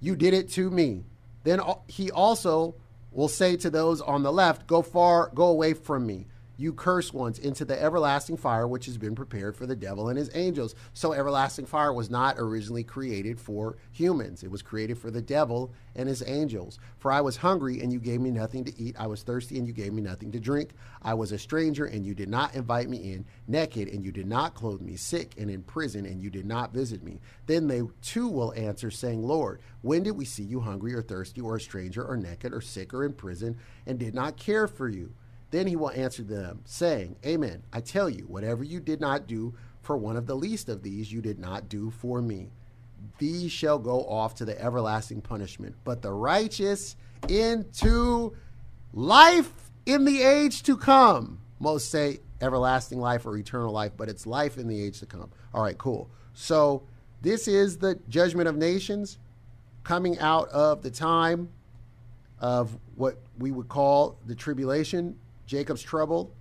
you 0.00 0.16
did 0.16 0.34
it 0.34 0.48
to 0.50 0.70
me. 0.70 1.04
Then 1.44 1.60
he 1.86 2.10
also 2.10 2.74
will 3.12 3.28
say 3.28 3.56
to 3.56 3.70
those 3.70 4.00
on 4.00 4.22
the 4.22 4.32
left, 4.32 4.66
Go 4.66 4.82
far, 4.82 5.30
go 5.34 5.46
away 5.46 5.74
from 5.74 6.06
me 6.06 6.26
you 6.60 6.74
cursed 6.74 7.14
ones, 7.14 7.38
into 7.38 7.64
the 7.64 7.80
everlasting 7.80 8.36
fire 8.36 8.68
which 8.68 8.86
has 8.86 8.98
been 8.98 9.14
prepared 9.14 9.56
for 9.56 9.64
the 9.64 9.74
devil 9.74 10.08
and 10.08 10.18
his 10.18 10.30
angels. 10.34 10.74
So, 10.92 11.12
everlasting 11.12 11.66
fire 11.66 11.92
was 11.92 12.10
not 12.10 12.36
originally 12.38 12.84
created 12.84 13.40
for 13.40 13.78
humans, 13.92 14.42
it 14.42 14.50
was 14.50 14.62
created 14.62 14.98
for 14.98 15.10
the 15.10 15.22
devil 15.22 15.72
and 15.96 16.08
his 16.08 16.22
angels. 16.26 16.78
For 16.98 17.10
I 17.10 17.20
was 17.20 17.38
hungry, 17.38 17.80
and 17.80 17.92
you 17.92 17.98
gave 17.98 18.20
me 18.20 18.30
nothing 18.30 18.64
to 18.64 18.80
eat. 18.80 18.96
I 18.98 19.06
was 19.06 19.22
thirsty, 19.22 19.58
and 19.58 19.66
you 19.66 19.72
gave 19.72 19.92
me 19.92 20.02
nothing 20.02 20.30
to 20.32 20.40
drink. 20.40 20.70
I 21.02 21.14
was 21.14 21.32
a 21.32 21.38
stranger, 21.38 21.86
and 21.86 22.04
you 22.04 22.14
did 22.14 22.28
not 22.28 22.54
invite 22.54 22.88
me 22.88 23.12
in. 23.12 23.24
Naked, 23.48 23.88
and 23.88 24.04
you 24.04 24.12
did 24.12 24.26
not 24.26 24.54
clothe 24.54 24.80
me. 24.80 24.96
Sick, 24.96 25.34
and 25.38 25.50
in 25.50 25.62
prison, 25.62 26.06
and 26.06 26.22
you 26.22 26.30
did 26.30 26.46
not 26.46 26.72
visit 26.72 27.02
me. 27.02 27.20
Then 27.46 27.66
they 27.66 27.82
too 28.02 28.28
will 28.28 28.52
answer, 28.54 28.90
saying, 28.90 29.22
Lord, 29.22 29.60
when 29.82 30.02
did 30.02 30.12
we 30.12 30.24
see 30.24 30.44
you 30.44 30.60
hungry, 30.60 30.94
or 30.94 31.02
thirsty, 31.02 31.40
or 31.40 31.56
a 31.56 31.60
stranger, 31.60 32.04
or 32.04 32.16
naked, 32.16 32.52
or 32.52 32.60
sick, 32.60 32.92
or 32.92 33.04
in 33.04 33.14
prison, 33.14 33.56
and 33.86 33.98
did 33.98 34.14
not 34.14 34.36
care 34.36 34.68
for 34.68 34.88
you? 34.88 35.14
Then 35.50 35.66
he 35.66 35.76
will 35.76 35.90
answer 35.90 36.22
them, 36.22 36.60
saying, 36.64 37.16
Amen. 37.26 37.62
I 37.72 37.80
tell 37.80 38.08
you, 38.08 38.24
whatever 38.24 38.62
you 38.62 38.80
did 38.80 39.00
not 39.00 39.26
do 39.26 39.54
for 39.82 39.96
one 39.96 40.16
of 40.16 40.26
the 40.26 40.36
least 40.36 40.68
of 40.68 40.82
these, 40.82 41.12
you 41.12 41.20
did 41.20 41.38
not 41.38 41.68
do 41.68 41.90
for 41.90 42.22
me. 42.22 42.50
These 43.18 43.50
shall 43.50 43.78
go 43.78 44.04
off 44.04 44.34
to 44.36 44.44
the 44.44 44.60
everlasting 44.60 45.22
punishment, 45.22 45.74
but 45.84 46.02
the 46.02 46.12
righteous 46.12 46.96
into 47.28 48.34
life 48.92 49.52
in 49.86 50.04
the 50.04 50.22
age 50.22 50.62
to 50.64 50.76
come. 50.76 51.40
Most 51.58 51.90
say 51.90 52.20
everlasting 52.40 52.98
life 52.98 53.26
or 53.26 53.36
eternal 53.36 53.72
life, 53.72 53.92
but 53.96 54.08
it's 54.08 54.26
life 54.26 54.56
in 54.56 54.68
the 54.68 54.82
age 54.82 55.00
to 55.00 55.06
come. 55.06 55.30
All 55.52 55.62
right, 55.62 55.76
cool. 55.76 56.10
So 56.32 56.82
this 57.22 57.48
is 57.48 57.78
the 57.78 57.98
judgment 58.08 58.48
of 58.48 58.56
nations 58.56 59.18
coming 59.82 60.18
out 60.18 60.48
of 60.50 60.82
the 60.82 60.90
time 60.90 61.50
of 62.38 62.78
what 62.94 63.18
we 63.38 63.50
would 63.50 63.68
call 63.68 64.16
the 64.26 64.34
tribulation 64.34 65.18
Jacob's 65.50 65.82
trouble, 65.82 66.32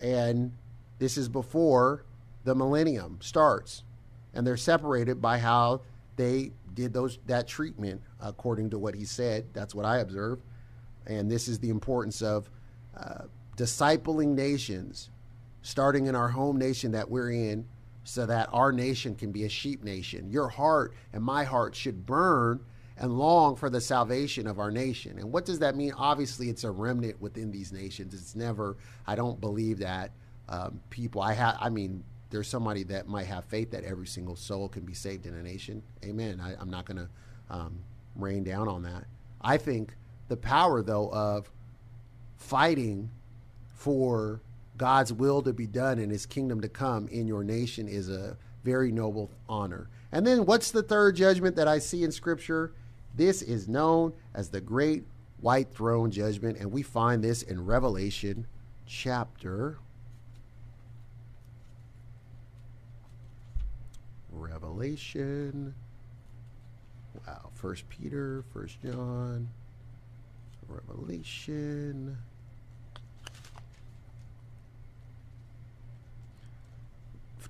And 0.00 0.50
this 0.98 1.16
is 1.16 1.28
before 1.28 2.04
the 2.42 2.52
millennium 2.52 3.18
starts. 3.20 3.84
And 4.34 4.44
they're 4.44 4.56
separated 4.56 5.22
by 5.22 5.38
how 5.38 5.82
they 6.16 6.50
did 6.74 6.92
those 6.92 7.20
that 7.26 7.46
treatment 7.46 8.02
according 8.20 8.70
to 8.70 8.78
what 8.80 8.96
he 8.96 9.04
said. 9.04 9.46
That's 9.52 9.72
what 9.72 9.86
I 9.86 9.98
observed. 9.98 10.42
And 11.06 11.30
this 11.30 11.46
is 11.46 11.60
the 11.60 11.70
importance 11.70 12.22
of 12.22 12.50
uh, 12.96 13.26
discipling 13.56 14.34
nations, 14.34 15.10
starting 15.62 16.06
in 16.06 16.16
our 16.16 16.28
home 16.28 16.56
nation 16.56 16.90
that 16.90 17.08
we're 17.08 17.30
in, 17.30 17.66
so 18.02 18.26
that 18.26 18.48
our 18.52 18.72
nation 18.72 19.14
can 19.14 19.30
be 19.30 19.44
a 19.44 19.48
sheep 19.48 19.84
nation. 19.84 20.28
Your 20.28 20.48
heart 20.48 20.92
and 21.12 21.22
my 21.22 21.44
heart 21.44 21.76
should 21.76 22.04
burn 22.04 22.64
and 22.96 23.18
long 23.18 23.56
for 23.56 23.68
the 23.68 23.80
salvation 23.80 24.46
of 24.46 24.58
our 24.58 24.70
nation. 24.70 25.18
And 25.18 25.32
what 25.32 25.44
does 25.44 25.58
that 25.58 25.76
mean? 25.76 25.92
Obviously, 25.96 26.48
it's 26.48 26.64
a 26.64 26.70
remnant 26.70 27.20
within 27.20 27.50
these 27.50 27.72
nations. 27.72 28.14
It's 28.14 28.36
never. 28.36 28.76
I 29.06 29.16
don't 29.16 29.40
believe 29.40 29.78
that 29.80 30.12
um, 30.48 30.80
people. 30.90 31.20
I 31.20 31.32
have. 31.32 31.56
I 31.60 31.70
mean, 31.70 32.04
there's 32.30 32.48
somebody 32.48 32.84
that 32.84 33.08
might 33.08 33.26
have 33.26 33.44
faith 33.44 33.70
that 33.72 33.84
every 33.84 34.06
single 34.06 34.36
soul 34.36 34.68
can 34.68 34.84
be 34.84 34.94
saved 34.94 35.26
in 35.26 35.34
a 35.34 35.42
nation. 35.42 35.82
Amen. 36.04 36.40
I, 36.40 36.60
am 36.60 36.70
not 36.70 36.84
going 36.84 36.98
to 36.98 37.08
um, 37.50 37.78
rain 38.16 38.44
down 38.44 38.68
on 38.68 38.82
that. 38.82 39.04
I 39.40 39.56
think 39.56 39.96
the 40.28 40.36
power, 40.36 40.82
though, 40.82 41.12
of 41.12 41.50
fighting 42.36 43.10
for 43.68 44.40
God's 44.76 45.12
will 45.12 45.42
to 45.42 45.52
be 45.52 45.66
done 45.66 45.98
and 45.98 46.10
His 46.10 46.26
kingdom 46.26 46.60
to 46.60 46.68
come 46.68 47.08
in 47.08 47.26
your 47.26 47.44
nation 47.44 47.88
is 47.88 48.08
a 48.08 48.36
very 48.62 48.90
noble 48.90 49.30
honor. 49.48 49.88
And 50.12 50.26
then, 50.26 50.46
what's 50.46 50.70
the 50.70 50.82
third 50.82 51.16
judgment 51.16 51.56
that 51.56 51.68
I 51.68 51.78
see 51.78 52.04
in 52.04 52.12
Scripture? 52.12 52.72
This 53.16 53.42
is 53.42 53.68
known 53.68 54.12
as 54.34 54.48
the 54.48 54.60
Great 54.60 55.04
White 55.40 55.72
Throne 55.72 56.10
Judgment, 56.10 56.58
and 56.58 56.72
we 56.72 56.82
find 56.82 57.22
this 57.22 57.42
in 57.42 57.64
Revelation 57.64 58.46
chapter. 58.86 59.78
Revelation. 64.32 65.74
Wow. 67.26 67.50
First 67.54 67.88
Peter, 67.88 68.44
First 68.52 68.80
John, 68.82 69.48
Revelation. 70.66 72.18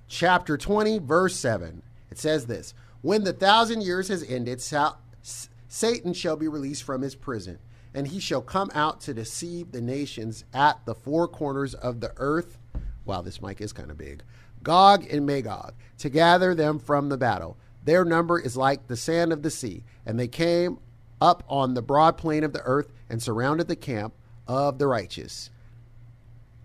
Chapter 0.07 0.57
20, 0.57 0.99
verse 0.99 1.35
7. 1.35 1.81
It 2.11 2.19
says 2.19 2.45
this 2.45 2.73
When 3.01 3.23
the 3.23 3.33
thousand 3.33 3.81
years 3.81 4.09
has 4.09 4.23
ended, 4.23 4.61
Satan 5.67 6.13
shall 6.13 6.35
be 6.35 6.47
released 6.47 6.83
from 6.83 7.01
his 7.01 7.15
prison, 7.15 7.59
and 7.93 8.07
he 8.07 8.19
shall 8.19 8.41
come 8.41 8.71
out 8.73 9.01
to 9.01 9.13
deceive 9.13 9.71
the 9.71 9.81
nations 9.81 10.45
at 10.53 10.85
the 10.85 10.95
four 10.95 11.27
corners 11.27 11.73
of 11.73 11.99
the 11.99 12.13
earth. 12.17 12.57
Wow, 13.05 13.21
this 13.21 13.41
mic 13.41 13.61
is 13.61 13.73
kind 13.73 13.91
of 13.91 13.97
big. 13.97 14.23
Gog 14.63 15.05
and 15.11 15.25
Magog, 15.25 15.73
to 15.99 16.09
gather 16.09 16.55
them 16.55 16.79
from 16.79 17.09
the 17.09 17.17
battle. 17.17 17.57
Their 17.83 18.03
number 18.03 18.39
is 18.39 18.57
like 18.57 18.87
the 18.87 18.97
sand 18.97 19.31
of 19.31 19.43
the 19.43 19.51
sea. 19.51 19.83
And 20.05 20.19
they 20.19 20.27
came 20.27 20.79
up 21.21 21.43
on 21.47 21.75
the 21.75 21.83
broad 21.83 22.17
plain 22.17 22.43
of 22.43 22.51
the 22.51 22.63
earth 22.63 22.91
and 23.09 23.21
surrounded 23.21 23.67
the 23.67 23.75
camp 23.75 24.15
of 24.47 24.79
the 24.79 24.87
righteous 24.87 25.51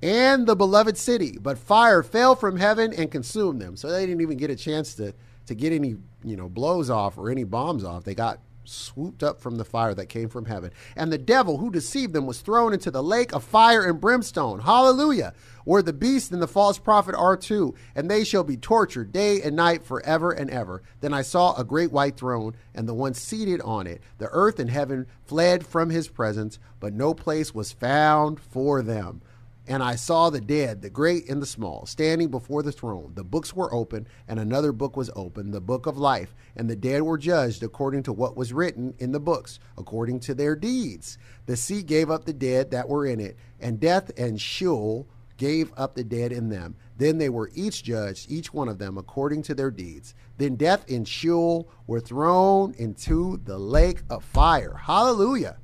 and 0.03 0.47
the 0.47 0.57
beloved 0.57 0.97
city. 0.97 1.39
But 1.41 1.59
fire 1.59 2.03
fell 2.03 2.35
from 2.35 2.57
heaven 2.57 2.93
and 2.93 3.11
consumed 3.11 3.61
them. 3.61 3.77
So 3.77 3.91
they 3.91 4.07
didn't 4.07 4.23
even 4.23 4.39
get 4.39 4.51
a 4.51 4.57
chance 4.57 4.95
to, 4.95 5.15
to 5.47 5.55
get 5.55 5.73
any, 5.73 5.97
you 6.25 6.37
know, 6.37 6.49
blows 6.49 6.91
off 6.91 7.19
or 7.19 7.31
any 7.31 7.45
bombs 7.45 7.85
off. 7.85 8.05
They 8.05 8.15
got 8.15 8.41
swooped 8.65 9.23
up 9.23 9.41
from 9.41 9.57
the 9.57 9.65
fire 9.65 9.95
that 9.95 10.07
came 10.07 10.29
from 10.29 10.47
heaven. 10.47 10.71
And 10.97 11.13
the 11.13 11.19
devil 11.19 11.59
who 11.59 11.71
deceived 11.71 12.13
them 12.13 12.27
was 12.27 12.41
thrown 12.41 12.73
into 12.73 12.91
the 12.91 13.03
lake 13.03 13.33
of 13.33 13.43
fire 13.43 13.85
and 13.85 14.01
brimstone. 14.01 14.61
Hallelujah. 14.61 15.35
Where 15.65 15.83
the 15.83 15.93
beast 15.93 16.33
and 16.33 16.41
the 16.41 16.49
false 16.49 16.79
prophet 16.79 17.15
are 17.15 17.37
too, 17.37 17.75
and 17.95 18.11
they 18.11 18.25
shall 18.25 18.45
be 18.45 18.57
tortured 18.57 19.13
day 19.13 19.43
and 19.43 19.55
night 19.55 19.85
forever 19.85 20.31
and 20.31 20.51
ever. 20.51 20.83
Then 21.01 21.13
I 21.13 21.23
saw 21.23 21.55
a 21.55 21.65
great 21.65 21.93
white 21.93 22.17
throne, 22.17 22.57
and 22.75 22.89
the 22.89 22.95
one 22.95 23.15
seated 23.15 23.61
on 23.61 23.87
it. 23.87 24.01
The 24.19 24.29
earth 24.33 24.59
and 24.59 24.71
heaven 24.71 25.07
fled 25.25 25.67
from 25.67 25.91
his 25.91 26.09
presence, 26.09 26.59
but 26.81 26.95
no 26.95 27.15
place 27.15 27.55
was 27.55 27.73
found 27.73 28.41
for 28.41 28.83
them. 28.83 29.23
And 29.71 29.85
I 29.85 29.95
saw 29.95 30.31
the 30.31 30.41
dead, 30.41 30.83
the 30.83 30.91
great 30.91 31.29
and 31.29 31.41
the 31.41 31.47
small, 31.47 31.87
standing 31.87 32.27
before 32.27 32.65
the 32.65 32.73
throne. 32.73 33.13
The 33.15 33.23
books 33.23 33.55
were 33.55 33.73
open, 33.73 34.09
and 34.27 34.41
another 34.41 34.73
book 34.73 34.97
was 34.97 35.13
open, 35.15 35.53
the 35.53 35.61
book 35.61 35.87
of 35.87 35.97
life. 35.97 36.35
And 36.57 36.69
the 36.69 36.75
dead 36.75 37.03
were 37.03 37.17
judged 37.17 37.63
according 37.63 38.03
to 38.03 38.13
what 38.13 38.37
was 38.37 38.53
written 38.53 38.95
in 38.99 39.13
the 39.13 39.21
books, 39.21 39.61
according 39.79 40.19
to 40.21 40.35
their 40.35 40.57
deeds. 40.57 41.19
The 41.47 41.57
sea 41.57 41.85
gave 41.85 42.11
up 42.11 42.25
the 42.25 42.33
dead 42.33 42.73
that 42.73 42.89
were 42.89 43.07
in 43.07 43.21
it, 43.21 43.37
and 43.61 43.79
death 43.79 44.11
and 44.19 44.41
Sheol 44.41 45.07
gave 45.37 45.73
up 45.77 45.95
the 45.95 46.03
dead 46.03 46.33
in 46.33 46.49
them. 46.49 46.75
Then 46.97 47.19
they 47.19 47.29
were 47.29 47.53
each 47.55 47.85
judged, 47.85 48.29
each 48.29 48.53
one 48.53 48.69
of 48.69 48.79
them, 48.79 48.99
according 48.99 49.43
to 49.43 49.55
their 49.55 49.71
deeds. 49.71 50.17
Then 50.37 50.57
death 50.57 50.85
and 50.91 51.07
Sheol 51.07 51.71
were 51.87 52.01
thrown 52.01 52.75
into 52.77 53.41
the 53.45 53.57
lake 53.57 54.03
of 54.11 54.25
fire. 54.25 54.75
Hallelujah 54.75 55.59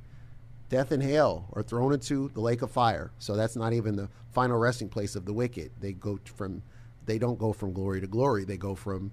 death 0.69 0.91
and 0.91 1.01
hell 1.03 1.47
are 1.53 1.63
thrown 1.63 1.93
into 1.93 2.29
the 2.33 2.41
lake 2.41 2.61
of 2.61 2.71
fire. 2.71 3.11
So 3.19 3.35
that's 3.35 3.55
not 3.55 3.73
even 3.73 3.95
the 3.95 4.09
final 4.31 4.57
resting 4.57 4.89
place 4.89 5.15
of 5.15 5.25
the 5.25 5.33
wicked. 5.33 5.71
They 5.79 5.93
go 5.93 6.19
from 6.35 6.63
they 7.05 7.17
don't 7.17 7.39
go 7.39 7.53
from 7.53 7.73
glory 7.73 8.01
to 8.01 8.07
glory. 8.07 8.43
They 8.43 8.57
go 8.57 8.75
from 8.75 9.11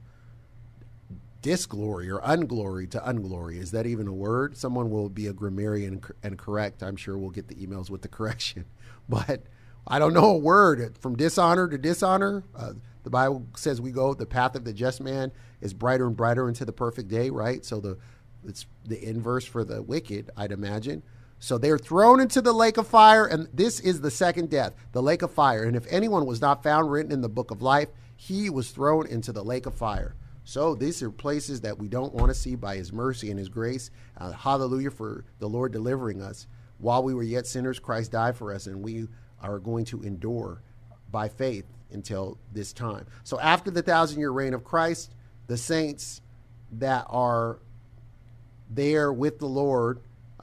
disglory 1.43 2.11
or 2.11 2.21
unglory 2.25 2.87
to 2.89 3.07
unglory. 3.07 3.59
Is 3.59 3.71
that 3.71 3.87
even 3.87 4.09
a 4.09 4.13
word? 4.13 4.57
Someone 4.57 4.91
will 4.91 5.09
be 5.09 5.27
a 5.27 5.33
grammarian 5.33 6.03
and 6.23 6.39
correct. 6.39 6.83
I'm 6.83 6.97
sure 6.97 7.17
we'll 7.17 7.31
get 7.31 7.49
the 7.49 7.55
emails 7.55 7.91
with 7.91 8.03
the 8.03 8.09
correction. 8.09 8.65
But 9.07 9.43
I 9.87 9.99
don't 9.99 10.15
know 10.15 10.31
a 10.31 10.39
word 10.39 10.97
from 10.99 11.15
dishonor 11.15 11.69
to 11.69 11.77
dishonor. 11.77 12.43
Uh, 12.57 12.73
the 13.03 13.11
Bible 13.11 13.47
says 13.55 13.83
we 13.83 13.91
go 13.91 14.15
the 14.15 14.25
path 14.25 14.55
of 14.55 14.65
the 14.65 14.73
just 14.73 15.03
man 15.03 15.31
is 15.61 15.75
brighter 15.75 16.07
and 16.07 16.17
brighter 16.17 16.49
into 16.49 16.65
the 16.65 16.73
perfect 16.73 17.09
day, 17.09 17.29
right? 17.29 17.63
So 17.63 17.81
the 17.81 17.99
it's 18.47 18.65
the 18.87 19.03
inverse 19.07 19.45
for 19.45 19.63
the 19.63 19.83
wicked, 19.83 20.31
I'd 20.39 20.53
imagine. 20.53 21.03
So 21.39 21.59
they're 21.59 21.79
thrown 21.79 22.21
into 22.21 22.41
the 22.41 22.53
lake 22.53 22.79
of 22.79 22.87
fire, 22.87 23.27
and 23.27 23.49
this 23.53 23.81
is 23.81 24.01
the 24.01 24.11
second 24.11 24.51
death, 24.51 24.75
the 24.93 25.03
lake 25.03 25.23
of 25.23 25.31
fire. 25.31 25.65
And 25.65 25.77
if 25.77 25.87
anyone 25.91 26.25
was 26.27 26.41
not 26.41 26.63
found 26.63 26.91
written 26.91 27.13
in 27.13 27.21
the 27.21 27.29
book 27.29 27.51
of 27.51 27.61
life, 27.61 27.89
he 28.17 28.49
was 28.49 28.71
thrown 28.71 29.07
into 29.07 29.33
the 29.33 29.45
lake 29.45 29.67
of 29.67 29.75
fire. 29.75 30.15
So 30.45 30.75
these 30.75 31.03
are 31.03 31.11
places 31.11 31.63
that 31.63 31.79
we 31.79 31.89
don't 31.89 32.15
want 32.15 32.29
to 32.29 32.35
see 32.35 32.55
by 32.55 32.77
his 32.77 32.93
mercy 32.93 33.31
and 33.31 33.39
his 33.39 33.49
grace. 33.49 33.91
Uh, 34.17 34.33
hallelujah 34.33 34.91
for 34.91 35.25
the 35.39 35.49
Lord 35.49 35.73
delivering 35.73 36.23
us. 36.23 36.47
While 36.79 37.03
we 37.03 37.15
were 37.15 37.23
yet 37.23 37.47
sinners, 37.47 37.79
Christ 37.79 38.13
died 38.13 38.37
for 38.37 38.53
us, 38.53 38.67
and 38.67 38.83
we 38.83 39.09
are 39.41 39.59
going 39.59 39.85
to 39.87 40.03
endure 40.03 40.63
by 41.11 41.29
faith 41.29 41.65
until 41.91 42.39
this 42.53 42.73
time. 42.73 43.07
So 43.23 43.41
after 43.41 43.71
the 43.71 43.83
thousand 43.83 44.19
year 44.19 44.31
reign 44.31 44.53
of 44.53 44.65
Christ, 44.65 45.15
the 45.47 45.57
saints 45.57 46.21
that 46.73 47.07
are 47.09 47.59
there 48.69 49.13
with 49.13 49.39
the 49.39 49.47
Lord 49.47 50.01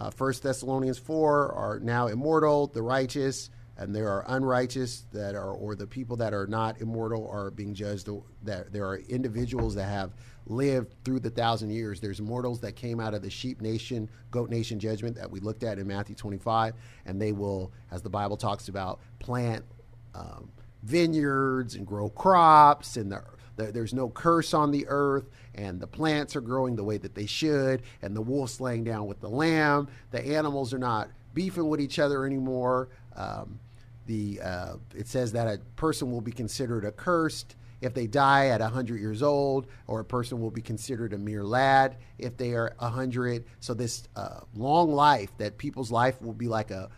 First 0.10 0.44
Thessalonians 0.44 0.98
4 0.98 1.52
are 1.54 1.80
now 1.80 2.08
immortal, 2.08 2.68
the 2.68 2.82
righteous, 2.82 3.50
and 3.78 3.96
there 3.96 4.10
are 4.10 4.24
unrighteous 4.28 5.06
that 5.12 5.36
are, 5.36 5.52
or 5.52 5.76
the 5.76 5.88
people 5.88 6.16
that 6.18 6.34
are 6.34 6.48
not 6.48 6.82
immortal 6.82 7.28
are 7.30 7.52
being 7.52 7.74
judged. 7.74 8.08
That 8.44 8.72
there 8.72 8.86
are 8.86 8.98
individuals 8.98 9.76
that 9.76 9.86
have 9.86 10.14
lived 10.46 10.96
through 11.04 11.20
the 11.22 11.30
thousand 11.30 11.72
years. 11.72 12.00
There's 12.00 12.22
mortals 12.22 12.60
that 12.62 12.76
came 12.76 13.00
out 13.00 13.14
of 13.14 13.22
the 13.22 13.30
sheep 13.30 13.62
nation, 13.62 14.10
goat 14.30 14.50
nation 14.50 14.80
judgment 14.80 15.16
that 15.16 15.30
we 15.30 15.40
looked 15.40 15.64
at 15.64 15.80
in 15.80 15.88
Matthew 15.88 16.16
25, 16.16 16.74
and 17.06 17.22
they 17.22 17.32
will, 17.32 17.72
as 17.92 18.02
the 18.02 18.10
Bible 18.10 18.38
talks 18.38 18.68
about, 18.68 19.00
plant 19.20 19.66
um, 20.14 20.50
vineyards 20.84 21.76
and 21.76 21.86
grow 21.86 22.10
crops, 22.10 22.98
and 22.98 23.12
the 23.12 23.24
there's 23.70 23.94
no 23.94 24.10
curse 24.10 24.54
on 24.54 24.72
the 24.72 24.86
earth, 24.88 25.30
and 25.54 25.80
the 25.80 25.88
plants 25.88 26.36
are 26.36 26.42
growing 26.42 26.76
the 26.76 26.84
way 26.84 26.98
that 26.98 27.14
they 27.14 27.26
should, 27.26 27.84
and 28.02 28.16
the 28.16 28.22
wolf's 28.22 28.60
laying 28.60 28.84
down 28.84 29.06
with 29.06 29.20
the 29.20 29.30
lamb. 29.30 29.88
The 30.12 30.36
animals 30.36 30.74
are 30.74 30.80
not 30.80 31.10
beefing 31.34 31.70
with 31.70 31.82
each 31.82 32.00
other 32.00 32.26
anymore. 32.26 32.90
Um, 33.16 33.60
the 34.08 34.42
uh, 34.42 34.74
it 34.96 35.08
says 35.08 35.32
that 35.34 35.48
a 35.48 35.60
person 35.76 36.12
will 36.12 36.22
be 36.22 36.32
considered 36.32 36.86
accursed 36.86 37.56
if 37.82 37.94
they 37.94 38.08
die 38.08 38.48
at 38.48 38.62
100 38.62 39.00
years 39.00 39.22
old, 39.22 39.68
or 39.88 40.00
a 40.00 40.06
person 40.06 40.40
will 40.40 40.52
be 40.52 40.62
considered 40.62 41.14
a 41.14 41.18
mere 41.18 41.44
lad 41.44 41.98
if 42.18 42.38
they 42.38 42.54
are 42.54 42.74
100. 42.78 43.46
So 43.60 43.74
this 43.74 44.08
uh, 44.16 44.42
long 44.56 44.94
life, 44.94 45.36
that 45.38 45.58
people's 45.58 45.92
life 45.92 46.22
will 46.22 46.34
be 46.34 46.48
like 46.48 46.72
a 46.72 46.90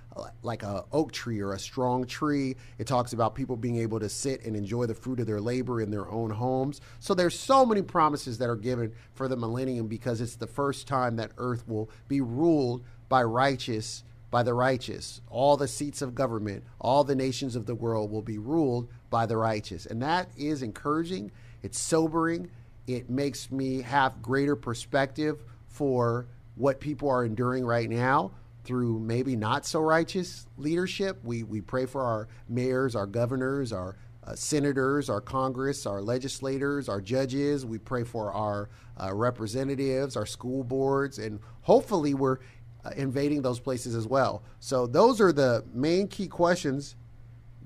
like 0.44 0.62
a 0.62 0.86
oak 0.92 1.12
tree 1.12 1.40
or 1.40 1.54
a 1.54 1.60
strong 1.60 2.06
tree. 2.06 2.56
It 2.78 2.86
talks 2.86 3.14
about 3.14 3.34
people 3.34 3.56
being 3.56 3.78
able 3.78 4.00
to 4.00 4.10
sit 4.10 4.46
and 4.46 4.56
enjoy 4.56 4.86
the 4.86 4.94
fruit 4.94 5.20
of 5.20 5.26
their 5.26 5.42
labor 5.42 5.82
in 5.82 5.90
their 5.90 6.08
own 6.08 6.30
homes. 6.30 6.82
So 7.00 7.16
there's 7.16 7.38
so 7.38 7.66
many 7.66 7.82
promises 7.82 8.38
that 8.38 8.50
are 8.50 8.56
given 8.56 8.94
for 9.16 9.28
the 9.28 9.36
millennium 9.36 9.88
because 9.88 10.22
it's 10.22 10.36
the 10.36 10.46
first 10.46 10.88
time 10.88 11.16
that 11.16 11.32
earth 11.38 11.68
will 11.68 11.90
be 12.08 12.22
ruled 12.22 12.84
by 13.10 13.24
righteous 13.24 14.04
by 14.34 14.42
the 14.42 14.54
righteous. 14.56 15.22
All 15.30 15.58
the 15.58 15.68
seats 15.68 16.02
of 16.02 16.16
government, 16.16 16.64
all 16.82 17.04
the 17.04 17.14
nations 17.16 17.56
of 17.56 17.68
the 17.68 17.76
world 17.76 18.10
will 18.10 18.24
be 18.24 18.40
ruled 18.40 18.90
by 19.14 19.28
the 19.28 19.38
righteous. 19.38 19.86
And 19.86 20.02
that 20.02 20.28
is 20.36 20.64
encouraging. 20.64 21.32
It's 21.62 21.78
sobering. 21.80 22.50
It 22.88 23.12
makes 23.12 23.52
me 23.52 23.84
have 23.84 24.24
greater 24.24 24.56
perspective 24.56 25.44
for 25.68 26.26
what 26.56 26.80
people 26.80 27.10
are 27.10 27.24
enduring 27.24 27.64
right 27.64 27.88
now. 27.90 28.32
through 28.64 28.98
maybe 28.98 29.36
not 29.36 29.66
so 29.66 29.82
righteous 29.82 30.48
leadership. 30.58 31.20
We, 31.24 31.44
we 31.44 31.60
pray 31.60 31.86
for 31.86 32.02
our 32.02 32.30
mayors, 32.48 32.96
our 32.96 33.06
governors, 33.06 33.74
our 33.74 33.98
uh, 34.26 34.36
senators, 34.36 35.10
our 35.10 35.20
Congress, 35.20 35.86
our 35.86 36.02
legislators, 36.02 36.88
our 36.88 37.02
judges. 37.02 37.66
We 37.66 37.78
pray 37.78 38.06
for 38.06 38.32
our 38.32 38.70
uh, 38.98 39.14
representatives, 39.14 40.16
our 40.16 40.26
school 40.26 40.64
boards, 40.64 41.20
and 41.20 41.42
hopefully 41.62 42.14
we're 42.14 42.38
uh, 42.86 42.92
invading 42.96 43.42
those 43.42 43.60
places 43.60 43.96
as 43.96 44.08
well. 44.08 44.44
So, 44.62 44.88
those 44.88 45.20
are 45.20 45.34
the 45.34 45.66
main 45.74 46.08
key 46.08 46.30
questions 46.30 46.96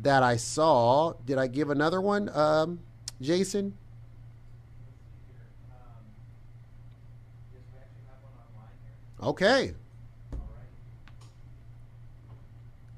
that 0.02 0.24
I 0.24 0.38
saw. 0.38 1.14
Did 1.26 1.38
I 1.38 1.48
give 1.48 1.70
another 1.70 2.02
one, 2.02 2.30
um, 2.30 2.80
Jason? 3.22 3.74
Okay. 9.22 9.74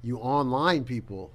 You 0.03 0.17
online 0.17 0.83
people. 0.83 1.31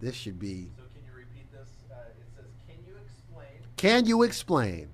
This 0.00 0.14
should 0.14 0.38
be. 0.38 0.68
So 0.76 0.82
can 0.94 1.02
you 1.04 1.12
repeat 1.16 1.50
this? 1.52 1.68
Uh, 1.90 1.94
it 2.18 2.26
says, 2.36 2.44
"Can 2.66 2.76
you 2.86 2.94
explain 3.04 3.46
Can 3.76 4.06
you 4.06 4.22
explain 4.22 4.88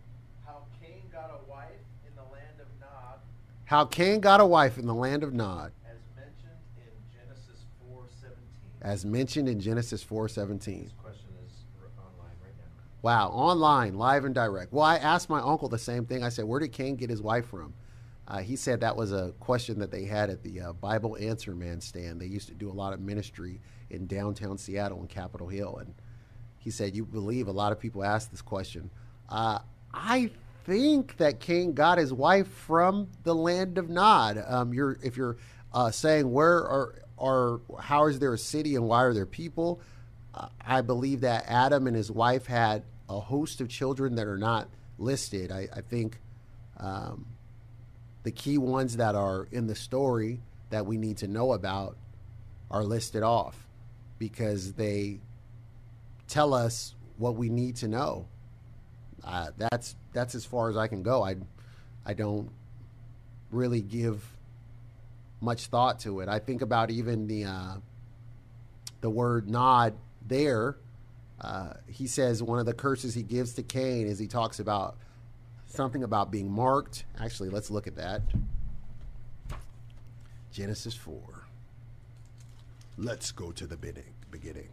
how 0.44 0.64
Cain 0.82 1.02
got 1.12 1.30
a 1.30 1.50
wife 1.50 1.68
in 2.06 2.14
the 2.14 2.22
land 2.22 2.60
of 2.60 2.66
Nod, 2.80 3.18
how 3.64 3.84
Cain 3.84 4.20
got 4.20 4.40
a 4.40 4.46
wife 4.46 4.78
in 4.78 4.86
the 4.86 4.94
land 4.94 5.22
of 5.22 5.32
Nod, 5.32 5.72
as 5.86 5.98
mentioned 6.16 6.60
in 6.76 6.92
Genesis 7.12 7.64
4:17?" 7.88 8.69
As 8.82 9.04
mentioned 9.04 9.48
in 9.48 9.60
Genesis 9.60 10.02
4:17? 10.02 10.84
This 10.84 10.92
question 10.92 11.28
is 11.46 11.52
r- 11.80 12.04
online 12.04 12.36
right 12.42 12.54
now. 12.58 12.64
Wow, 13.02 13.28
online, 13.28 13.94
live 13.94 14.24
and 14.24 14.34
direct. 14.34 14.72
Well, 14.72 14.84
I 14.84 14.96
asked 14.96 15.28
my 15.28 15.40
uncle 15.40 15.68
the 15.68 15.78
same 15.78 16.06
thing. 16.06 16.22
I 16.22 16.28
said, 16.28 16.44
"Where 16.44 16.60
did 16.60 16.72
Cain 16.72 16.96
get 16.96 17.10
his 17.10 17.22
wife 17.22 17.46
from?" 17.46 17.74
Uh, 18.28 18.38
he 18.38 18.54
said 18.54 18.80
that 18.80 18.96
was 18.96 19.12
a 19.12 19.32
question 19.40 19.80
that 19.80 19.90
they 19.90 20.04
had 20.04 20.30
at 20.30 20.42
the 20.42 20.60
uh, 20.60 20.72
Bible 20.74 21.16
Answer 21.18 21.54
Man 21.54 21.80
stand. 21.80 22.20
They 22.20 22.26
used 22.26 22.48
to 22.48 22.54
do 22.54 22.70
a 22.70 22.72
lot 22.72 22.92
of 22.92 23.00
ministry 23.00 23.60
in 23.90 24.06
downtown 24.06 24.56
Seattle 24.56 25.00
and 25.00 25.08
Capitol 25.08 25.48
Hill, 25.48 25.78
and 25.78 25.94
he 26.58 26.70
said, 26.70 26.94
"You 26.94 27.04
believe 27.04 27.48
a 27.48 27.52
lot 27.52 27.72
of 27.72 27.80
people 27.80 28.04
ask 28.04 28.30
this 28.30 28.42
question." 28.42 28.90
Uh, 29.28 29.58
I 29.92 30.30
think 30.64 31.16
that 31.16 31.40
Cain 31.40 31.72
got 31.72 31.98
his 31.98 32.12
wife 32.12 32.48
from 32.48 33.08
the 33.24 33.34
land 33.34 33.78
of 33.78 33.88
Nod. 33.88 34.42
Um, 34.46 34.72
you're 34.72 34.98
if 35.02 35.16
you're 35.16 35.36
uh, 35.72 35.90
saying 35.90 36.30
where 36.30 36.58
are 36.58 36.94
are 37.20 37.60
how 37.78 38.06
is 38.06 38.18
there 38.18 38.32
a 38.32 38.38
city 38.38 38.74
and 38.74 38.86
why 38.86 39.02
are 39.04 39.14
there 39.14 39.26
people? 39.26 39.80
I 40.64 40.80
believe 40.80 41.22
that 41.22 41.44
Adam 41.48 41.86
and 41.86 41.96
his 41.96 42.10
wife 42.10 42.46
had 42.46 42.84
a 43.08 43.18
host 43.18 43.60
of 43.60 43.68
children 43.68 44.14
that 44.14 44.26
are 44.26 44.38
not 44.38 44.68
listed. 44.98 45.50
I, 45.50 45.68
I 45.74 45.80
think 45.80 46.20
um, 46.78 47.26
the 48.22 48.30
key 48.30 48.58
ones 48.58 48.96
that 48.96 49.14
are 49.14 49.48
in 49.50 49.66
the 49.66 49.74
story 49.74 50.40
that 50.70 50.86
we 50.86 50.96
need 50.96 51.18
to 51.18 51.28
know 51.28 51.52
about 51.52 51.96
are 52.70 52.84
listed 52.84 53.22
off 53.22 53.66
because 54.18 54.74
they 54.74 55.18
tell 56.28 56.54
us 56.54 56.94
what 57.18 57.34
we 57.34 57.48
need 57.48 57.76
to 57.76 57.88
know. 57.88 58.26
Uh, 59.24 59.48
that's 59.56 59.96
that's 60.12 60.34
as 60.34 60.44
far 60.44 60.70
as 60.70 60.76
I 60.76 60.86
can 60.86 61.02
go. 61.02 61.22
I 61.22 61.36
I 62.06 62.14
don't 62.14 62.50
really 63.50 63.82
give 63.82 64.24
much 65.40 65.66
thought 65.66 66.00
to 66.00 66.20
it. 66.20 66.28
I 66.28 66.38
think 66.38 66.62
about 66.62 66.90
even 66.90 67.26
the 67.26 67.44
uh, 67.44 67.74
the 69.00 69.10
word 69.10 69.48
nod 69.48 69.94
there. 70.26 70.76
Uh, 71.40 71.72
he 71.86 72.06
says 72.06 72.42
one 72.42 72.58
of 72.58 72.66
the 72.66 72.74
curses 72.74 73.14
he 73.14 73.22
gives 73.22 73.54
to 73.54 73.62
Cain 73.62 74.06
is 74.06 74.18
he 74.18 74.26
talks 74.26 74.60
about 74.60 74.96
something 75.66 76.02
about 76.02 76.30
being 76.30 76.50
marked. 76.50 77.04
Actually, 77.18 77.48
let's 77.48 77.70
look 77.70 77.86
at 77.86 77.96
that. 77.96 78.22
Genesis 80.52 80.94
4. 80.94 81.16
Let's 82.98 83.32
go 83.32 83.52
to 83.52 83.66
the 83.66 83.76
beginning. 84.30 84.68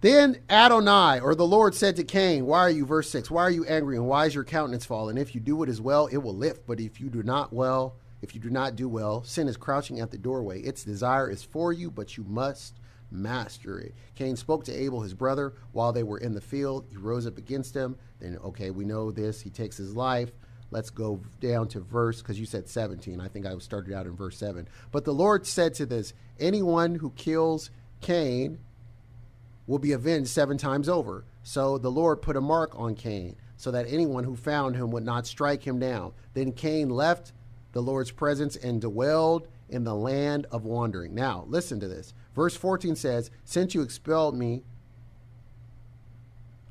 Then 0.00 0.38
Adonai, 0.48 1.20
or 1.20 1.34
the 1.34 1.46
Lord 1.46 1.74
said 1.74 1.96
to 1.96 2.04
Cain, 2.04 2.46
Why 2.46 2.60
are 2.60 2.70
you, 2.70 2.86
verse 2.86 3.10
6, 3.10 3.30
why 3.30 3.42
are 3.42 3.50
you 3.50 3.66
angry 3.66 3.96
and 3.96 4.06
why 4.06 4.26
is 4.26 4.34
your 4.34 4.44
countenance 4.44 4.86
fallen? 4.86 5.18
If 5.18 5.34
you 5.34 5.40
do 5.40 5.56
what 5.56 5.68
is 5.68 5.80
well, 5.80 6.06
it 6.06 6.16
will 6.18 6.34
lift. 6.34 6.66
But 6.66 6.80
if 6.80 7.00
you 7.00 7.10
do 7.10 7.22
not 7.22 7.52
well, 7.52 7.96
if 8.22 8.34
you 8.34 8.40
do 8.40 8.48
not 8.48 8.76
do 8.76 8.88
well, 8.88 9.22
sin 9.24 9.46
is 9.46 9.58
crouching 9.58 10.00
at 10.00 10.10
the 10.10 10.16
doorway. 10.16 10.62
Its 10.62 10.84
desire 10.84 11.30
is 11.30 11.42
for 11.42 11.72
you, 11.72 11.90
but 11.90 12.16
you 12.16 12.24
must 12.24 12.80
master 13.10 13.78
it. 13.78 13.94
Cain 14.14 14.36
spoke 14.36 14.64
to 14.64 14.72
Abel, 14.72 15.02
his 15.02 15.12
brother, 15.12 15.52
while 15.72 15.92
they 15.92 16.02
were 16.02 16.18
in 16.18 16.32
the 16.32 16.40
field. 16.40 16.86
He 16.88 16.96
rose 16.96 17.26
up 17.26 17.36
against 17.36 17.74
him. 17.74 17.96
Then, 18.20 18.38
okay, 18.44 18.70
we 18.70 18.86
know 18.86 19.10
this. 19.10 19.42
He 19.42 19.50
takes 19.50 19.76
his 19.76 19.94
life. 19.94 20.30
Let's 20.70 20.90
go 20.90 21.20
down 21.40 21.68
to 21.68 21.80
verse, 21.80 22.22
because 22.22 22.38
you 22.38 22.46
said 22.46 22.68
17. 22.68 23.20
I 23.20 23.28
think 23.28 23.44
I 23.44 23.58
started 23.58 23.92
out 23.92 24.06
in 24.06 24.16
verse 24.16 24.38
7. 24.38 24.66
But 24.92 25.04
the 25.04 25.12
Lord 25.12 25.46
said 25.46 25.74
to 25.74 25.86
this 25.86 26.14
Anyone 26.38 26.94
who 26.94 27.10
kills 27.10 27.70
Cain 28.00 28.60
will 29.70 29.78
be 29.78 29.92
avenged 29.92 30.28
seven 30.28 30.58
times 30.58 30.88
over. 30.88 31.24
So 31.44 31.78
the 31.78 31.92
Lord 31.92 32.22
put 32.22 32.36
a 32.36 32.40
mark 32.40 32.72
on 32.74 32.96
Cain, 32.96 33.36
so 33.56 33.70
that 33.70 33.86
anyone 33.88 34.24
who 34.24 34.34
found 34.34 34.74
him 34.74 34.90
would 34.90 35.04
not 35.04 35.28
strike 35.28 35.62
him 35.62 35.78
down. 35.78 36.12
Then 36.34 36.50
Cain 36.50 36.90
left 36.90 37.32
the 37.70 37.80
Lord's 37.80 38.10
presence 38.10 38.56
and 38.56 38.80
dwelled 38.80 39.46
in 39.68 39.84
the 39.84 39.94
land 39.94 40.48
of 40.50 40.64
wandering. 40.64 41.14
Now, 41.14 41.44
listen 41.46 41.78
to 41.78 41.86
this. 41.86 42.14
Verse 42.34 42.56
14 42.56 42.96
says, 42.96 43.30
Since 43.44 43.72
you 43.72 43.82
expelled 43.82 44.36
me, 44.36 44.64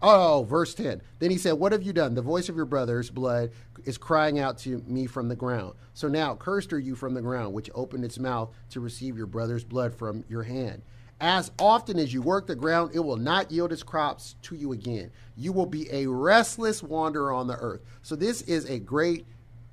Oh, 0.01 0.45
verse 0.49 0.73
10. 0.73 1.01
Then 1.19 1.31
he 1.31 1.37
said, 1.37 1.53
What 1.53 1.71
have 1.71 1.83
you 1.83 1.93
done? 1.93 2.15
The 2.15 2.21
voice 2.21 2.49
of 2.49 2.55
your 2.57 2.65
brother's 2.65 3.09
blood 3.09 3.51
is 3.85 3.97
crying 3.97 4.39
out 4.39 4.57
to 4.59 4.83
me 4.87 5.07
from 5.07 5.29
the 5.29 5.35
ground. 5.37 5.73
So 5.93 6.09
now, 6.09 6.35
cursed 6.35 6.73
are 6.73 6.79
you 6.79 6.95
from 6.95 7.13
the 7.13 7.21
ground, 7.21 7.53
which 7.53 7.69
opened 7.75 8.03
its 8.03 8.19
mouth 8.19 8.49
to 8.71 8.81
receive 8.81 9.17
your 9.17 9.25
brother's 9.25 9.63
blood 9.63 9.93
from 9.93 10.25
your 10.29 10.43
hand. 10.43 10.81
As 11.21 11.51
often 11.59 11.99
as 11.99 12.13
you 12.13 12.21
work 12.21 12.47
the 12.47 12.55
ground, 12.55 12.91
it 12.93 12.99
will 12.99 13.17
not 13.17 13.51
yield 13.51 13.73
its 13.73 13.83
crops 13.83 14.35
to 14.43 14.55
you 14.55 14.71
again. 14.71 15.11
You 15.35 15.51
will 15.51 15.65
be 15.65 15.91
a 15.91 16.07
restless 16.07 16.81
wanderer 16.81 17.33
on 17.33 17.47
the 17.47 17.57
earth. 17.57 17.81
So, 18.01 18.15
this 18.15 18.41
is 18.43 18.65
a 18.69 18.79
great 18.79 19.25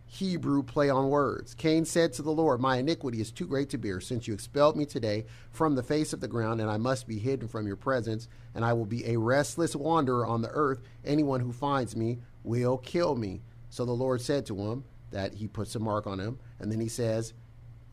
Hebrew 0.06 0.62
play 0.62 0.88
on 0.88 1.08
words. 1.08 1.54
Cain 1.54 1.84
said 1.84 2.12
to 2.14 2.22
the 2.22 2.32
Lord, 2.32 2.60
My 2.60 2.78
iniquity 2.78 3.20
is 3.20 3.30
too 3.30 3.46
great 3.46 3.68
to 3.70 3.78
bear, 3.78 4.00
since 4.00 4.26
you 4.26 4.34
expelled 4.34 4.76
me 4.76 4.86
today 4.86 5.26
from 5.50 5.74
the 5.74 5.82
face 5.82 6.12
of 6.12 6.20
the 6.20 6.28
ground, 6.28 6.60
and 6.60 6.70
I 6.70 6.78
must 6.78 7.06
be 7.06 7.18
hidden 7.18 7.48
from 7.48 7.66
your 7.66 7.76
presence, 7.76 8.28
and 8.54 8.64
I 8.64 8.72
will 8.72 8.86
be 8.86 9.06
a 9.06 9.18
restless 9.18 9.76
wanderer 9.76 10.26
on 10.26 10.42
the 10.42 10.50
earth. 10.50 10.80
Anyone 11.04 11.40
who 11.40 11.52
finds 11.52 11.94
me 11.94 12.18
will 12.44 12.78
kill 12.78 13.16
me. 13.16 13.42
So 13.68 13.84
the 13.84 13.92
Lord 13.92 14.20
said 14.20 14.46
to 14.46 14.56
him 14.56 14.84
that 15.10 15.34
he 15.34 15.48
puts 15.48 15.74
a 15.74 15.80
mark 15.80 16.06
on 16.06 16.18
him, 16.18 16.38
and 16.60 16.72
then 16.72 16.80
he 16.80 16.88
says, 16.88 17.34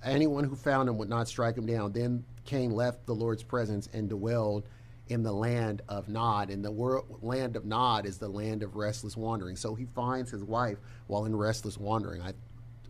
Anyone 0.04 0.44
who 0.44 0.56
found 0.56 0.90
him 0.90 0.98
would 0.98 1.10
not 1.10 1.28
strike 1.28 1.58
him 1.58 1.66
down. 1.66 1.94
Then 1.94 2.26
Cain 2.46 2.72
left 2.72 3.06
the 3.06 3.16
Lord's 3.16 3.44
presence 3.44 3.90
and 3.94 4.10
dwelled 4.10 4.68
in 5.10 5.24
the 5.24 5.32
land 5.32 5.82
of 5.90 6.10
Nod. 6.10 6.50
And 6.50 6.64
the 6.64 6.72
world, 6.72 7.06
land 7.22 7.56
of 7.56 7.66
Nod 7.66 8.06
is 8.06 8.18
the 8.18 8.28
land 8.28 8.64
of 8.64 8.76
restless 8.76 9.18
wandering. 9.18 9.56
So 9.56 9.76
he 9.76 9.86
finds 9.86 10.32
his 10.32 10.44
wife 10.44 10.78
while 11.08 11.26
in 11.26 11.36
restless 11.36 11.78
wandering. 11.78 12.22
I 12.22 12.30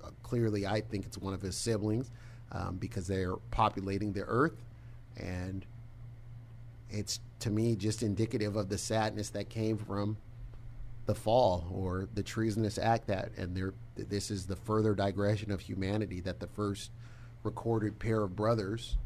uh, 0.04 0.10
clearly 0.22 0.68
I 0.68 0.82
think 0.82 1.06
it's 1.06 1.18
one 1.18 1.34
of 1.34 1.42
his 1.42 1.56
siblings 1.56 2.12
um, 2.52 2.78
because 2.78 3.08
they're 3.08 3.36
populating 3.52 4.14
the 4.14 4.24
earth, 4.24 4.64
and 5.18 5.66
it's 6.90 7.20
to 7.40 7.50
me 7.50 7.76
just 7.76 8.04
indicative 8.04 8.56
of 8.56 8.70
the 8.70 8.78
sadness 8.78 9.30
that 9.32 9.50
came 9.50 9.78
from 9.78 10.18
the 11.06 11.16
fall 11.16 11.68
or 11.74 12.08
the 12.14 12.24
treasonous 12.24 12.78
act 12.78 13.08
that 13.08 13.30
and 13.36 13.56
there 13.58 13.74
this 13.96 14.32
is 14.32 14.46
the 14.46 14.56
further 14.56 14.96
digression 14.96 15.52
of 15.52 15.60
humanity 15.60 16.22
that 16.22 16.40
the 16.40 16.48
first 16.48 16.92
recorded 17.44 18.00
pair 18.00 18.22
of 18.22 18.36
brothers 18.36 18.98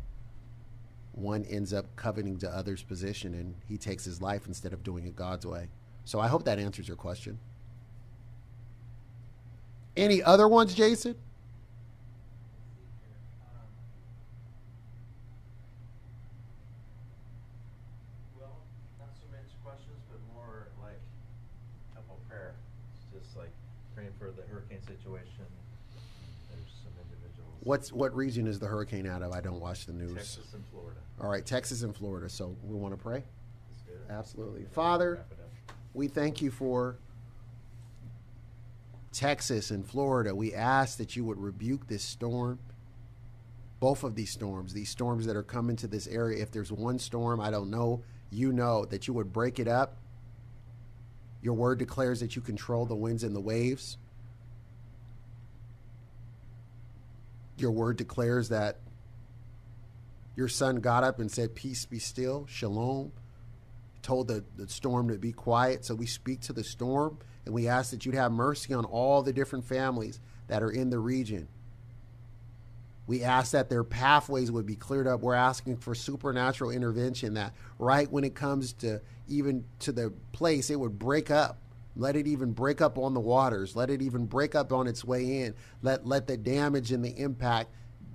one 1.18 1.44
ends 1.46 1.74
up 1.74 1.96
coveting 1.96 2.38
to 2.38 2.50
other's 2.50 2.84
position 2.84 3.34
and 3.34 3.56
he 3.68 3.78
takes 3.78 4.06
his 4.06 4.22
life 4.22 4.46
instead 4.48 4.72
of 4.72 4.84
doing 4.84 5.06
it 5.08 5.16
God's 5.16 5.46
way. 5.46 5.68
So 6.06 6.20
I 6.20 6.28
hope 6.28 6.46
that 6.46 6.60
answers 6.60 6.88
your 6.88 6.96
question. 6.96 7.40
Any 9.98 10.22
other 10.22 10.48
ones, 10.48 10.76
Jason? 10.76 11.16
Well, 18.40 18.62
not 19.00 19.10
so 19.18 19.26
many 19.32 19.44
questions, 19.66 19.98
but 20.12 20.20
more 20.36 20.68
like 20.84 21.02
temple 21.96 22.20
prayer. 22.30 22.54
It's 22.94 23.26
just 23.26 23.36
like 23.36 23.50
praying 23.96 24.14
for 24.20 24.30
the 24.30 24.44
hurricane 24.54 24.86
situation. 24.86 25.50
There's 26.54 26.72
some 26.86 26.94
individuals. 27.02 27.57
What's 27.68 27.92
what 27.92 28.16
region 28.16 28.48
is 28.48 28.60
the 28.60 28.66
hurricane 28.66 29.06
out 29.06 29.22
of? 29.22 29.34
I 29.34 29.42
don't 29.42 29.60
watch 29.60 29.88
the 29.88 29.92
news. 29.92 30.16
Texas 30.16 30.54
and 30.54 30.64
Florida. 30.72 31.02
All 31.20 31.30
right, 31.30 31.46
Texas 31.46 31.84
and 31.84 31.94
Florida. 31.94 32.30
So 32.30 32.56
we 32.64 32.78
want 32.78 32.94
to 32.94 32.98
pray. 32.98 33.26
Absolutely. 34.10 34.64
Father, 34.72 35.26
we 35.94 36.08
thank 36.08 36.42
you 36.42 36.50
for 36.50 36.98
Texas 39.12 39.70
and 39.72 39.86
Florida. 39.86 40.34
We 40.34 40.54
ask 40.54 40.98
that 41.00 41.18
you 41.18 41.26
would 41.26 41.38
rebuke 41.38 41.88
this 41.88 42.04
storm, 42.04 42.58
both 43.82 44.06
of 44.06 44.16
these 44.16 44.32
storms, 44.32 44.74
these 44.74 44.90
storms 44.90 45.26
that 45.26 45.36
are 45.36 45.44
coming 45.44 45.76
to 45.76 45.88
this 45.88 46.08
area. 46.08 46.42
If 46.42 46.52
there's 46.52 46.72
one 46.72 46.98
storm, 46.98 47.42
I 47.42 47.52
don't 47.52 47.70
know, 47.70 48.02
you 48.30 48.54
know, 48.54 48.86
that 48.86 49.10
you 49.10 49.14
would 49.14 49.34
break 49.34 49.60
it 49.60 49.68
up. 49.68 49.98
Your 51.42 51.54
word 51.54 51.80
declares 51.80 52.22
that 52.22 52.34
you 52.38 52.42
control 52.42 52.86
the 52.86 52.96
winds 52.96 53.26
and 53.26 53.36
the 53.36 53.42
waves. 53.42 53.98
Your 57.58 57.72
word 57.72 57.98
declares 57.98 58.50
that 58.50 58.80
your 60.36 60.48
son 60.48 60.78
got 60.78 61.04
up 61.04 61.20
and 61.20 61.32
said, 61.32 61.56
Peace 61.56 61.86
be 61.86 62.00
still, 62.00 62.46
shalom. 62.48 63.12
Told 64.04 64.28
the, 64.28 64.46
the 64.56 64.68
storm 64.68 65.10
to 65.10 65.18
be 65.18 65.32
quiet. 65.32 65.84
So 65.84 65.96
we 65.96 66.06
speak 66.06 66.42
to 66.42 66.54
the 66.54 66.64
storm 66.64 67.18
and 67.46 67.54
we 67.54 67.68
ask 67.68 67.92
that 67.92 68.06
you'd 68.06 68.16
have 68.16 68.32
mercy 68.32 68.74
on 68.74 68.86
all 68.86 69.24
the 69.24 69.34
different 69.34 69.66
families 69.66 70.20
that 70.48 70.62
are 70.62 70.70
in 70.70 70.90
the 70.90 71.00
region. 71.00 71.48
We 73.08 73.24
ask 73.24 73.54
that 73.54 73.70
their 73.70 73.84
pathways 73.84 74.52
would 74.52 74.66
be 74.66 74.76
cleared 74.76 75.08
up. 75.08 75.22
We're 75.22 75.34
asking 75.34 75.78
for 75.78 75.96
supernatural 75.96 76.72
intervention 76.72 77.36
that 77.36 77.54
right 77.80 78.12
when 78.12 78.24
it 78.24 78.36
comes 78.36 78.74
to 78.74 79.02
even 79.28 79.66
to 79.80 79.92
the 79.92 80.14
place, 80.34 80.70
it 80.70 80.80
would 80.80 81.00
break 81.00 81.32
up. 81.32 81.58
Let 81.98 82.16
it 82.16 82.28
even 82.28 82.52
break 82.52 82.80
up 82.80 82.98
on 82.98 83.14
the 83.14 83.20
waters. 83.20 83.76
Let 83.76 83.90
it 83.90 84.02
even 84.02 84.26
break 84.26 84.56
up 84.56 84.72
on 84.72 84.88
its 84.88 85.04
way 85.04 85.42
in. 85.42 85.56
Let 85.82 86.06
let 86.06 86.28
the 86.28 86.38
damage 86.38 86.92
and 86.92 87.04
the 87.04 87.18
impact 87.18 87.72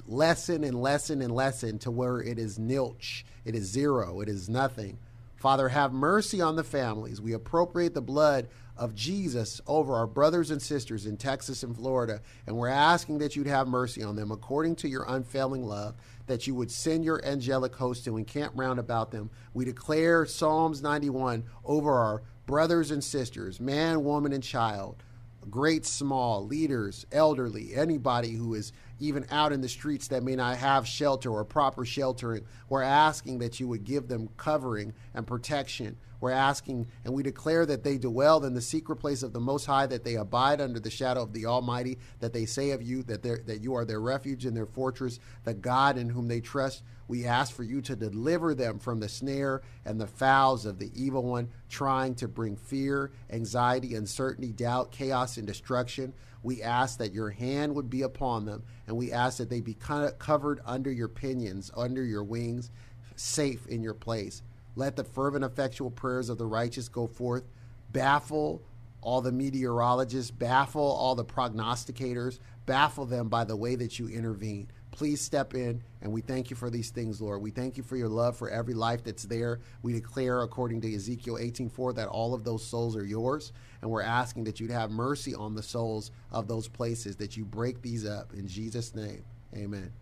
lessen 0.07 0.65
and 0.65 0.81
lessen 0.81 1.23
and 1.23 1.35
lessen 1.35 1.79
to 1.81 1.91
where 1.91 2.21
it 2.21 2.39
is 2.39 2.59
nilch. 2.59 3.25
It 3.45 3.55
is 3.55 3.65
zero. 3.65 4.21
It 4.21 4.29
is 4.29 4.49
nothing. 4.49 4.99
Father, 5.37 5.69
have 5.69 5.93
mercy 5.93 6.41
on 6.41 6.55
the 6.55 6.65
families. 6.65 7.21
We 7.21 7.33
appropriate 7.33 7.95
the 7.95 8.01
blood 8.01 8.49
of 8.77 8.95
Jesus 8.95 9.61
over 9.67 9.95
our 9.95 10.07
brothers 10.07 10.51
and 10.51 10.63
sisters 10.63 11.05
in 11.05 11.17
Texas 11.17 11.63
and 11.63 11.77
Florida, 11.77 12.21
and 12.47 12.57
we're 12.57 12.69
asking 12.69 13.19
that 13.19 13.37
you'd 13.37 13.47
have 13.47 13.69
mercy 13.69 14.03
on 14.03 14.17
them 14.17 14.31
according 14.31 14.77
to 14.77 14.89
your 14.89 15.05
unfailing 15.07 15.65
love, 15.65 15.95
that 16.27 16.47
you 16.47 16.55
would 16.55 16.71
send 16.71 17.05
your 17.05 17.25
angelic 17.25 17.75
host 17.75 18.05
to 18.05 18.17
encamp 18.17 18.53
round 18.57 18.79
about 18.79 19.11
them. 19.11 19.31
We 19.53 19.65
declare 19.65 20.25
Psalms 20.25 20.81
91 20.81 21.45
over 21.65 21.93
our 21.93 22.23
brothers 22.53 22.91
and 22.91 23.03
sisters, 23.03 23.61
man, 23.61 24.05
woman, 24.05 24.31
and 24.31 24.43
child 24.43 25.03
great, 25.51 25.87
small, 25.87 26.47
leaders, 26.47 27.07
elderly, 27.11 27.75
anybody 27.75 28.33
who 28.33 28.53
is 28.53 28.75
even 29.01 29.25
out 29.31 29.53
in 29.53 29.63
the 29.63 29.69
streets 29.71 30.09
that 30.09 30.23
may 30.23 30.37
not 30.37 30.59
have 30.59 30.87
shelter 30.87 31.31
or 31.31 31.45
proper 31.47 31.87
sheltering. 31.87 32.45
We're 32.69 32.83
asking 32.83 33.39
that 33.39 33.59
you 33.59 33.67
would 33.69 33.85
give 33.85 34.07
them 34.07 34.29
covering 34.37 34.93
and 35.15 35.27
protection. 35.27 35.97
We're 36.23 36.31
asking 36.31 36.87
and 37.05 37.13
we 37.13 37.25
declare 37.25 37.67
that 37.67 37.83
they 37.83 37.99
dwell 37.99 38.45
in 38.45 38.55
the 38.55 38.61
secret 38.61 38.97
place 38.97 39.25
of 39.25 39.33
the 39.33 39.41
Most 39.41 39.67
High, 39.67 39.87
that 39.87 40.05
they 40.05 40.15
abide 40.15 40.61
under 40.61 40.79
the 40.79 40.89
shadow 40.89 41.21
of 41.21 41.33
the 41.33 41.47
Almighty, 41.47 41.99
that 42.21 42.33
they 42.33 42.47
say 42.47 42.71
of 42.71 42.81
you 42.81 43.03
that, 43.03 43.25
that 43.25 43.61
you 43.61 43.75
are 43.75 43.85
their 43.85 44.01
refuge 44.01 44.47
and 44.47 44.57
their 44.57 44.67
fortress, 44.67 45.19
the 45.43 45.53
God 45.53 45.99
in 45.99 46.09
whom 46.09 46.29
they 46.29 46.41
trust. 46.41 46.85
We 47.09 47.27
ask 47.27 47.53
for 47.53 47.65
you 47.65 47.81
to 47.83 47.97
deliver 47.97 48.55
them 48.55 48.79
from 48.79 49.01
the 49.01 49.09
snare 49.09 49.63
and 49.85 50.01
the 50.01 50.07
fowls 50.07 50.65
of 50.65 50.79
the 50.79 50.93
evil 50.95 51.25
one, 51.25 51.51
trying 51.69 52.15
to 52.15 52.29
bring 52.29 52.55
fear, 52.55 53.11
anxiety, 53.29 53.97
uncertainty, 53.97 54.53
doubt, 54.53 54.93
chaos, 54.93 55.39
and 55.39 55.47
destruction. 55.47 56.15
We 56.45 56.63
ask 56.63 56.99
that 56.99 57.13
your 57.13 57.31
hand 57.31 57.75
would 57.75 57.91
be 57.91 58.03
upon 58.03 58.47
them, 58.47 58.63
and 58.87 58.97
we 58.97 59.11
ask 59.11 59.39
that 59.39 59.51
they 59.51 59.61
be 59.61 59.75
covered 59.75 60.61
under 60.65 60.93
your 60.93 61.09
pinions, 61.09 61.73
under 61.77 62.05
your 62.05 62.23
wings, 62.23 62.71
safe 63.17 63.67
in 63.67 63.83
your 63.83 63.95
place. 63.95 64.43
Let 64.75 64.97
the 64.97 65.05
fervent, 65.05 65.45
effectual 65.45 65.91
prayers 65.91 66.29
of 66.29 66.39
the 66.39 66.47
righteous 66.47 66.89
go 66.89 67.07
forth. 67.07 67.45
Baffle 67.91 68.63
all 69.03 69.21
the 69.21 69.33
meteorologists, 69.33 70.31
baffle 70.31 70.81
all 70.81 71.15
the 71.15 71.25
prognosticators, 71.25 72.39
baffle 72.65 73.05
them 73.05 73.29
by 73.29 73.45
the 73.45 73.57
way 73.57 73.75
that 73.75 73.99
you 73.99 74.09
intervene. 74.09 74.69
Please 74.93 75.21
step 75.21 75.55
in, 75.55 75.83
and 76.03 76.13
we 76.13 76.21
thank 76.21 76.51
you 76.51 76.57
for 76.57 76.71
these 76.71 76.91
things, 76.91 77.21
Lord. 77.21 77.43
We 77.43 77.51
thank 77.51 77.77
you 77.77 77.83
for 77.83 77.97
your 77.97 78.09
love 78.09 78.37
for 78.37 78.49
every 78.49 78.75
life 78.75 79.03
that's 79.03 79.25
there. 79.25 79.61
We 79.83 79.95
declare, 79.95 80.43
according 80.43 80.83
to 80.83 80.95
Ezekiel 80.95 81.39
18:4, 81.39 81.95
that 81.95 82.09
all 82.09 82.35
of 82.35 82.45
those 82.45 82.65
souls 82.65 82.95
are 82.95 83.05
yours, 83.05 83.53
and 83.81 83.91
we're 83.91 84.03
asking 84.03 84.45
that 84.45 84.61
you'd 84.61 84.71
have 84.71 84.91
mercy 84.91 85.35
on 85.35 85.55
the 85.55 85.63
souls 85.63 86.11
of 86.31 86.47
those 86.47 86.69
places, 86.69 87.17
that 87.17 87.37
you 87.37 87.45
break 87.45 87.83
these 87.83 88.07
up. 88.07 88.35
In 88.35 88.47
Jesus' 88.47 88.95
name, 88.95 89.25
amen. 89.57 89.93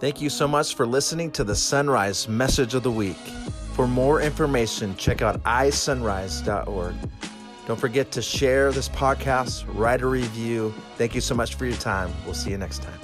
Thank 0.00 0.22
you 0.22 0.30
so 0.30 0.48
much 0.48 0.76
for 0.76 0.86
listening 0.86 1.30
to 1.32 1.44
the 1.44 1.54
Sunrise 1.54 2.26
Message 2.26 2.72
of 2.72 2.82
the 2.82 2.90
Week. 2.90 3.18
For 3.74 3.86
more 3.86 4.22
information, 4.22 4.96
check 4.96 5.20
out 5.20 5.42
isunrise.org. 5.42 6.94
Don't 7.66 7.78
forget 7.78 8.10
to 8.12 8.22
share 8.22 8.72
this 8.72 8.88
podcast, 8.88 9.66
write 9.74 10.00
a 10.00 10.06
review. 10.06 10.72
Thank 10.96 11.14
you 11.14 11.20
so 11.20 11.34
much 11.34 11.54
for 11.54 11.66
your 11.66 11.76
time. 11.76 12.10
We'll 12.24 12.32
see 12.32 12.50
you 12.50 12.56
next 12.56 12.82
time. 12.82 12.98